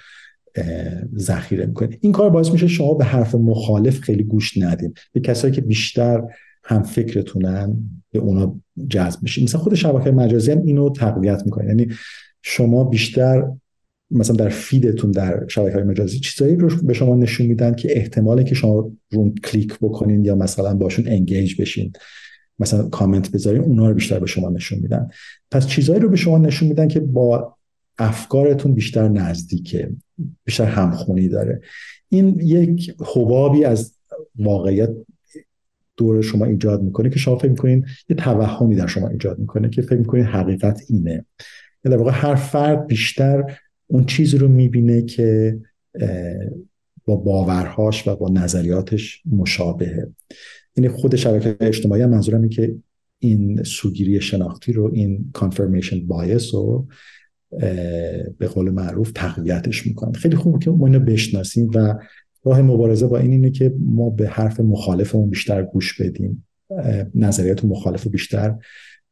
ذخیره 1.17 1.67
می‌کنید. 1.67 1.99
این 2.01 2.13
کار 2.13 2.31
باعث 2.31 2.51
میشه 2.51 2.67
شما 2.67 2.95
به 2.95 3.05
حرف 3.05 3.35
مخالف 3.35 4.01
خیلی 4.01 4.23
گوش 4.25 4.59
ندین. 4.59 4.95
به 5.13 5.21
کسایی 5.21 5.55
که 5.55 5.61
بیشتر 5.61 6.23
هم 6.65 6.83
فکرتونن 6.83 7.77
به 8.13 8.19
اونا 8.19 8.61
جذب 8.91 9.23
میشین. 9.23 9.45
مثلا 9.45 9.61
خود 9.61 9.75
شبکه 9.75 10.11
مجازی 10.11 10.53
هم 10.53 10.63
اینو 10.63 10.91
تقویت 10.91 11.43
می‌کنه. 11.45 11.67
یعنی 11.67 11.89
شما 12.43 12.85
بیشتر 12.85 13.45
مثلا 14.11 14.37
در 14.37 14.49
فیدتون 14.49 15.11
در 15.11 15.45
شبکه 15.49 15.79
مجازی 15.79 16.21
چیزایی 16.21 16.57
رو 16.57 16.71
به 16.83 16.95
شما 16.95 17.15
نشون 17.15 17.47
میدن 17.47 17.75
که 17.75 17.99
احتماله 17.99 18.45
که 18.45 18.55
شما 18.55 18.93
رو 19.11 19.35
کلیک 19.45 19.79
بکنین 19.83 20.25
یا 20.25 20.35
مثلا 20.35 20.75
باشون 20.75 21.09
انگیج 21.09 21.61
بشین. 21.61 21.93
مثلا 22.59 22.89
کامنت 22.89 23.31
بذارین 23.31 23.63
اونا 23.63 23.89
رو 23.89 23.95
بیشتر 23.95 24.19
به 24.19 24.27
شما 24.27 24.49
نشون 24.49 24.79
میدن. 24.79 25.09
پس 25.51 25.67
چیزایی 25.67 26.01
رو 26.01 26.09
به 26.09 26.17
شما 26.17 26.39
نشون 26.39 26.69
میدن 26.69 26.89
که 26.89 27.01
با 27.01 27.57
افکارتون 27.99 28.75
بیشتر 28.75 29.09
نزدیکه 29.09 29.91
بیشتر 30.45 30.65
همخونی 30.65 31.29
داره. 31.29 31.61
این 32.09 32.41
یک 32.41 32.97
حبابی 33.15 33.65
از 33.65 33.97
واقعیت 34.39 34.91
دور 35.97 36.23
شما 36.23 36.45
ایجاد 36.45 36.83
می‌کنه 36.83 37.11
که 37.11 37.19
شما 37.19 37.39
فکر 37.39 37.51
می‌کنین 37.51 37.87
یه 38.09 38.17
توهمی 38.17 38.77
در 38.77 38.87
شما 38.87 39.09
ایجاد 39.09 39.39
می‌کنه 39.39 39.69
که 39.69 39.83
فکر 39.83 39.99
می‌کنین 39.99 40.25
حقیقت 40.25 40.83
اینه. 40.89 41.25
در 41.83 41.97
واقع 41.97 42.11
هر 42.15 42.35
فرد 42.35 42.87
بیشتر 42.87 43.59
اون 43.87 44.05
چیزی 44.05 44.39
رو 44.39 44.49
می‌بینه 44.49 45.03
که 45.03 45.59
با 47.05 47.17
باورهاش 47.17 48.09
و 48.09 48.17
با 48.17 48.29
نظریاتش 48.29 49.23
مشابهه. 49.27 50.09
این 50.77 50.89
خود 50.89 51.17
شبکه 51.17 51.57
اجتماعی 51.61 52.03
هم 52.03 52.11
منظورم 52.11 52.41
این 52.41 52.51
که 52.51 52.77
این 53.19 53.63
سوگیری 53.63 54.21
شناختی 54.21 54.73
رو 54.73 54.91
این 54.95 55.31
کانفرمیشن 55.33 56.07
بایس 56.07 56.55
رو 56.55 56.87
به 58.39 58.49
قول 58.55 58.71
معروف 58.71 59.13
تقویتش 59.15 59.87
می‌کنن. 59.87 60.13
خیلی 60.13 60.37
خوبه 60.37 60.59
که 60.59 60.71
ما 60.71 60.87
اینو 60.87 61.01
بشناسیم 61.01 61.71
و 61.75 61.95
راه 62.45 62.63
مبارزه 62.63 63.07
با 63.07 63.19
این 63.19 63.31
اینه 63.31 63.51
که 63.51 63.75
ما 63.79 64.11
به 64.11 64.29
حرف 64.29 64.61
مخالفمون 64.61 65.31
بیشتر 65.31 65.63
گوش 65.63 66.01
بدیم. 66.01 66.47
نظریات 67.15 67.65
مخالف 67.65 68.07
بیشتر 68.07 68.55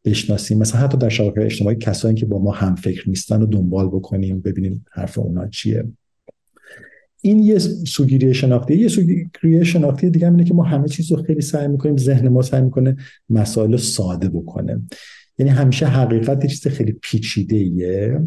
بشناسیم. 0.04 0.58
مثلا 0.58 0.80
حتی 0.80 0.98
در 0.98 1.08
شبکه 1.08 1.44
اجتماعی 1.44 1.76
کسایی 1.76 2.14
که 2.14 2.26
با 2.26 2.38
ما 2.38 2.50
هم 2.50 2.74
فکر 2.74 3.08
نیستن 3.08 3.40
رو 3.40 3.46
دنبال 3.46 3.86
بکنیم 3.86 4.40
ببینیم 4.40 4.84
حرف 4.92 5.18
اونا 5.18 5.48
چیه. 5.48 5.84
این 7.24 7.38
یه 7.38 7.58
سوگیری 7.58 8.34
شناختی 8.34 8.76
یه 8.76 8.88
سوگیری 8.88 9.64
شناختی 9.64 10.10
دیگه 10.10 10.30
اینه 10.30 10.44
که 10.44 10.54
ما 10.54 10.62
همه 10.62 10.88
چیز 10.88 11.12
رو 11.12 11.22
خیلی 11.22 11.40
سعی 11.40 11.68
می‌کنیم 11.68 11.96
ذهن 11.96 12.28
ما 12.28 12.42
سعی 12.42 12.62
می‌کنه 12.62 12.96
مسائل 13.30 13.76
ساده 13.76 14.28
بکنه. 14.28 14.82
یعنی 15.38 15.50
همیشه 15.50 15.86
حقیقت 15.86 16.44
یه 16.44 16.50
چیز 16.50 16.66
خیلی 16.66 16.92
پیچیده 17.02 17.56
ایه 17.56 18.20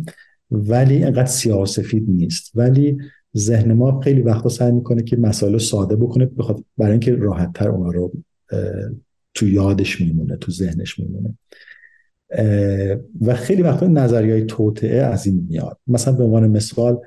ولی 0.52 1.04
انقدر 1.04 1.26
سیاسفید 1.26 2.06
نیست. 2.10 2.52
ولی 2.56 2.98
ذهن 3.38 3.74
ما 3.74 4.00
خیلی 4.00 4.22
وقتا 4.22 4.50
سعی 4.50 4.72
می‌کنه 4.72 5.04
که 5.04 5.18
مسائل 5.18 5.54
رو 5.54 5.60
ساده 5.60 5.96
بکنه 5.96 6.26
بخاطر 6.26 6.64
برای 6.78 6.92
اینکه 6.92 7.16
راحت 7.16 7.54
تر 7.54 7.70
اونا 7.70 7.92
رو 7.92 8.14
تو 9.34 9.48
یادش 9.48 10.02
میمونه 10.02 10.38
تو 10.38 10.52
ذهنش 10.52 11.00
میمونه. 11.00 11.38
و 13.22 13.36
خیلی 13.36 13.62
وقتا 13.62 13.88
نظریه 13.88 14.34
های 14.34 14.46
توطعه 14.46 15.02
از 15.02 15.28
این 15.28 15.48
میاد. 15.50 15.78
مثلا 15.88 16.14
به 16.14 16.24
عنوان 16.24 16.48
مثال 16.48 16.98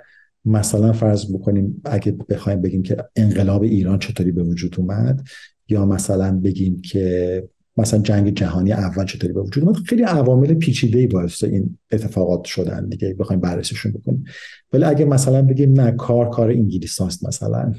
مثلا 0.44 0.92
فرض 0.92 1.32
بکنیم 1.34 1.82
اگه 1.84 2.12
بخوایم 2.12 2.62
بگیم 2.62 2.82
که 2.82 2.96
انقلاب 3.16 3.62
ایران 3.62 3.98
چطوری 3.98 4.32
به 4.32 4.42
وجود 4.42 4.76
اومد 4.78 5.22
یا 5.68 5.86
مثلا 5.86 6.40
بگیم 6.40 6.80
که 6.80 7.48
مثلا 7.76 8.00
جنگ 8.00 8.34
جهانی 8.34 8.72
اول 8.72 9.04
چطوری 9.04 9.32
به 9.32 9.40
وجود 9.40 9.64
اومد 9.64 9.76
خیلی 9.76 10.02
عوامل 10.02 10.54
پیچیده‌ای 10.54 11.06
باعث 11.06 11.44
این 11.44 11.78
اتفاقات 11.92 12.44
شدن 12.44 12.88
دیگه 12.88 13.14
بخوایم 13.14 13.40
بررسیشون 13.40 13.92
بکنیم. 13.92 14.24
ولی 14.72 14.84
اگه 14.84 15.04
مثلا 15.04 15.42
بگیم 15.42 15.80
نه 15.80 15.90
کار 15.90 16.30
کار 16.30 16.50
انگلیساست 16.50 17.26
مثلا 17.26 17.74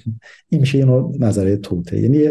این 0.50 0.62
میشه 0.62 0.78
یه 0.78 0.86
نظریه 1.20 1.58
توته. 1.58 2.02
یعنی 2.02 2.28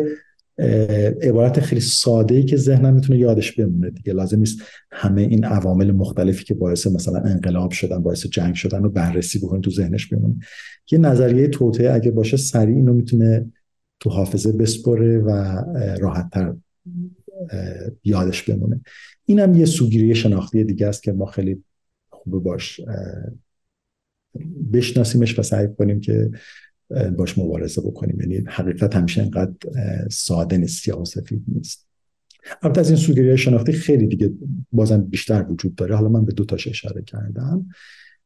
عبارت 1.23 1.61
خیلی 1.61 1.81
ساده 1.81 2.35
ای 2.35 2.45
که 2.45 2.57
ذهنم 2.57 2.95
می‌تونه 2.95 3.19
یادش 3.19 3.53
بمونه 3.53 3.91
دیگه. 3.91 4.13
لازم 4.13 4.39
نیست 4.39 4.59
همه 4.93 5.23
این 5.23 5.45
عوامل 5.45 5.91
مختلفی 5.91 6.45
که 6.45 6.55
باعث 6.55 6.87
مثلا 6.87 7.21
انقلاب 7.21 7.71
شدن 7.71 7.99
باعث 7.99 8.27
جنگ 8.27 8.55
شدن 8.55 8.83
رو 8.83 8.91
بررسی 8.91 9.39
بکنه 9.39 9.61
تو 9.61 9.71
ذهنش 9.71 10.07
بمونه 10.07 10.35
یه 10.93 10.99
نظریه 10.99 11.49
توته 11.49 11.91
اگه 11.93 12.11
باشه 12.11 12.37
سریع 12.37 12.77
اینو 12.77 12.93
می‌تونه 12.93 13.53
تو 14.01 14.11
حافظه 14.11 14.53
بسپره 14.53 15.19
و 15.19 15.31
راحتتر 16.01 16.55
یادش 18.05 18.43
بمونه. 18.43 18.81
اینم 19.27 19.55
یه 19.55 19.65
سوگیری 19.65 20.15
شناختی 20.15 20.65
دیگه 20.65 20.87
است 20.87 21.03
که 21.03 21.13
ما 21.13 21.27
خیلی 21.27 21.65
خوبه 22.11 22.39
باش 22.39 22.81
بشناسیمش 24.73 25.39
و 25.39 25.43
سعی 25.43 25.69
کنیم 25.79 26.01
که 26.01 26.31
باش 27.17 27.39
مبارزه 27.39 27.81
بکنیم. 27.81 28.21
یعنی 28.21 28.45
حقیقت 28.49 28.97
همیشه 28.97 29.23
انقدر 29.23 29.55
ساده 30.11 30.59
نیست 30.59 30.89
یا 30.89 31.05
سفید 31.05 31.43
نیست. 31.49 31.87
البته 32.63 32.81
از 32.81 32.89
این 32.89 32.99
سوگیری 32.99 33.39
شناختی 33.39 33.73
خیلی 33.73 34.07
دیگه 34.07 34.33
بازم 34.73 35.03
بیشتر 35.03 35.47
وجود 35.51 35.75
داره. 35.75 35.97
حالا 35.97 36.09
من 36.09 36.25
به 36.25 36.33
دو 36.33 36.45
تاش 36.45 36.69
اشاره 36.69 37.03
کردم. 37.03 37.67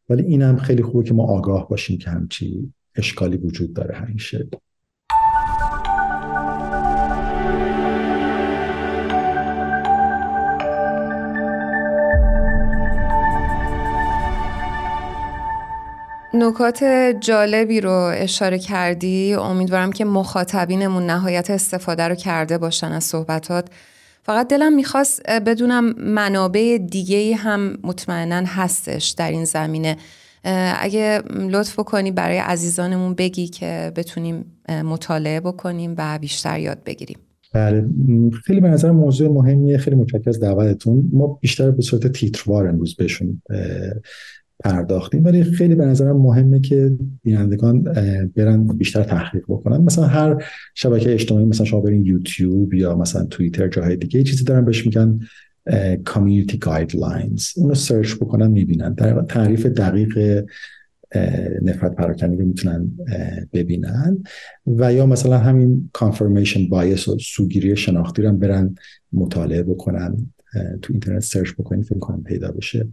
ولی 0.09 0.22
اینم 0.22 0.57
خیلی 0.57 0.83
خوبه 0.83 1.05
که 1.05 1.14
ما 1.14 1.24
آگاه 1.24 1.68
باشیم 1.68 1.98
که 1.98 2.11
همچی 2.11 2.72
اشکالی 2.94 3.37
وجود 3.37 3.72
داره 3.72 3.94
همیشه. 3.94 4.48
نکات 16.44 16.85
جالبی 17.20 17.80
رو 17.80 18.12
اشاره 18.14 18.59
کردی. 18.59 19.35
امیدوارم 19.35 19.92
که 19.92 20.04
مخاطبینمون 20.04 21.07
نهایت 21.07 21.50
استفاده 21.50 22.02
رو 22.02 22.14
کرده 22.14 22.59
باشن 22.59 22.92
از 22.92 23.04
صحبتات. 23.04 23.68
فقط 24.22 24.48
دلم 24.48 24.74
می‌خواست 24.74 25.30
بدونم 25.30 25.94
منابع 25.98 26.78
دیگه 26.90 27.37
هم 27.37 27.78
مطمئنا 27.83 28.42
هستش 28.46 29.09
در 29.11 29.30
این 29.30 29.44
زمینه. 29.44 29.96
اگه 30.80 31.22
لطف 31.50 31.76
کنی 31.76 32.11
برای 32.11 32.38
عزیزانمون 32.38 33.14
بگی 33.14 33.48
که 33.48 33.92
بتونیم 33.96 34.44
مطالعه 34.85 35.40
بکنیم 35.40 35.94
و 35.98 36.18
بیشتر 36.18 36.59
یاد 36.59 36.78
بگیریم. 36.87 37.18
بله. 37.54 37.85
خیلی 38.44 38.61
به 38.61 38.68
نظر 38.68 38.90
موضوع 38.90 39.33
مهمیه. 39.33 39.78
خیلی 39.78 39.96
متشکرم 39.96 40.22
از 40.26 40.40
دعوتتون. 40.40 41.11
ما 41.12 41.26
بیشتر 41.26 41.70
به 41.70 41.83
صورت 41.83 42.07
تیتروار 42.07 42.68
امروز 42.68 42.96
بهشون 42.96 43.42
پرداختیم. 44.60 45.24
ولی 45.24 45.44
خیلی 45.44 45.74
به 45.74 45.86
نظرم 45.86 46.16
مهمه 46.16 46.60
که 46.60 46.92
بینندگان 47.22 47.82
برن 48.36 48.66
بیشتر 48.66 49.02
تحقیق 49.02 49.44
بکنن. 49.48 49.76
مثلا 49.76 50.04
هر 50.04 50.44
شبکه 50.74 51.12
اجتماعی 51.12 51.44
مثلا 51.44 51.66
شما 51.66 51.80
برین 51.80 52.06
یوتیوب 52.06 52.74
یا 52.74 52.96
مثلا 52.96 53.24
توییتر 53.24 53.68
جاهای 53.68 53.96
دیگه 53.96 54.22
چیزی 54.22 54.44
دارن 54.44 54.64
بهش 54.64 54.86
میگن 54.86 55.20
community 56.04 56.59
guidelines 56.59 57.48
اونو 57.56 57.74
search 57.74 58.14
بکنن 58.14 58.46
می‌بینن. 58.46 58.94
در 58.94 59.22
تعریف 59.22 59.66
دقیق 59.66 60.44
نفرت 61.62 61.94
پراکنی 61.94 62.36
رو 62.36 62.46
می‌تونن 62.46 62.90
ببینن. 63.52 64.22
و 64.66 64.92
یا 64.92 65.06
مثلا 65.06 65.38
همین 65.38 65.90
confirmation 65.92 66.68
bias 66.68 67.09
و 67.08 67.18
سوگیری 67.18 67.76
شناختی 67.76 68.22
رو 68.22 68.32
برن 68.32 68.74
مطالعه 69.12 69.62
بکنن 69.62 70.16
تو 70.82 70.92
اینترنت 70.92 71.22
سرچ 71.22 71.52
بکنید 71.52 71.84
فکر 71.84 71.98
کنم 71.98 72.22
پیدا 72.22 72.52
بشه. 72.52 72.88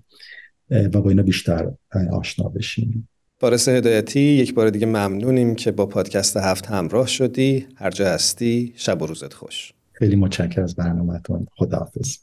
و 0.72 1.02
با 1.02 1.10
اینا 1.10 1.24
بیشتر 1.24 1.72
آشنا 2.12 2.50
بشیم. 2.50 3.08
بارس 3.40 3.70
هدایتی 3.70 4.20
یک 4.20 4.54
بار 4.54 4.70
دیگه 4.70 4.86
ممنونیم 4.86 5.56
که 5.56 5.72
با 5.72 5.86
پادکست 5.86 6.38
هفت 6.38 6.66
همراه 6.66 7.08
شدی. 7.08 7.68
هر 7.76 7.92
جا 7.92 8.08
هستی 8.08 8.74
شب 8.76 9.02
و 9.02 9.06
روزت 9.06 9.34
خوش. 9.34 9.74
خیلی 9.94 10.16
متشکر 10.16 10.62
از 10.62 10.76
برنامهتون. 10.76 11.48
خداحافظ. 11.52 12.18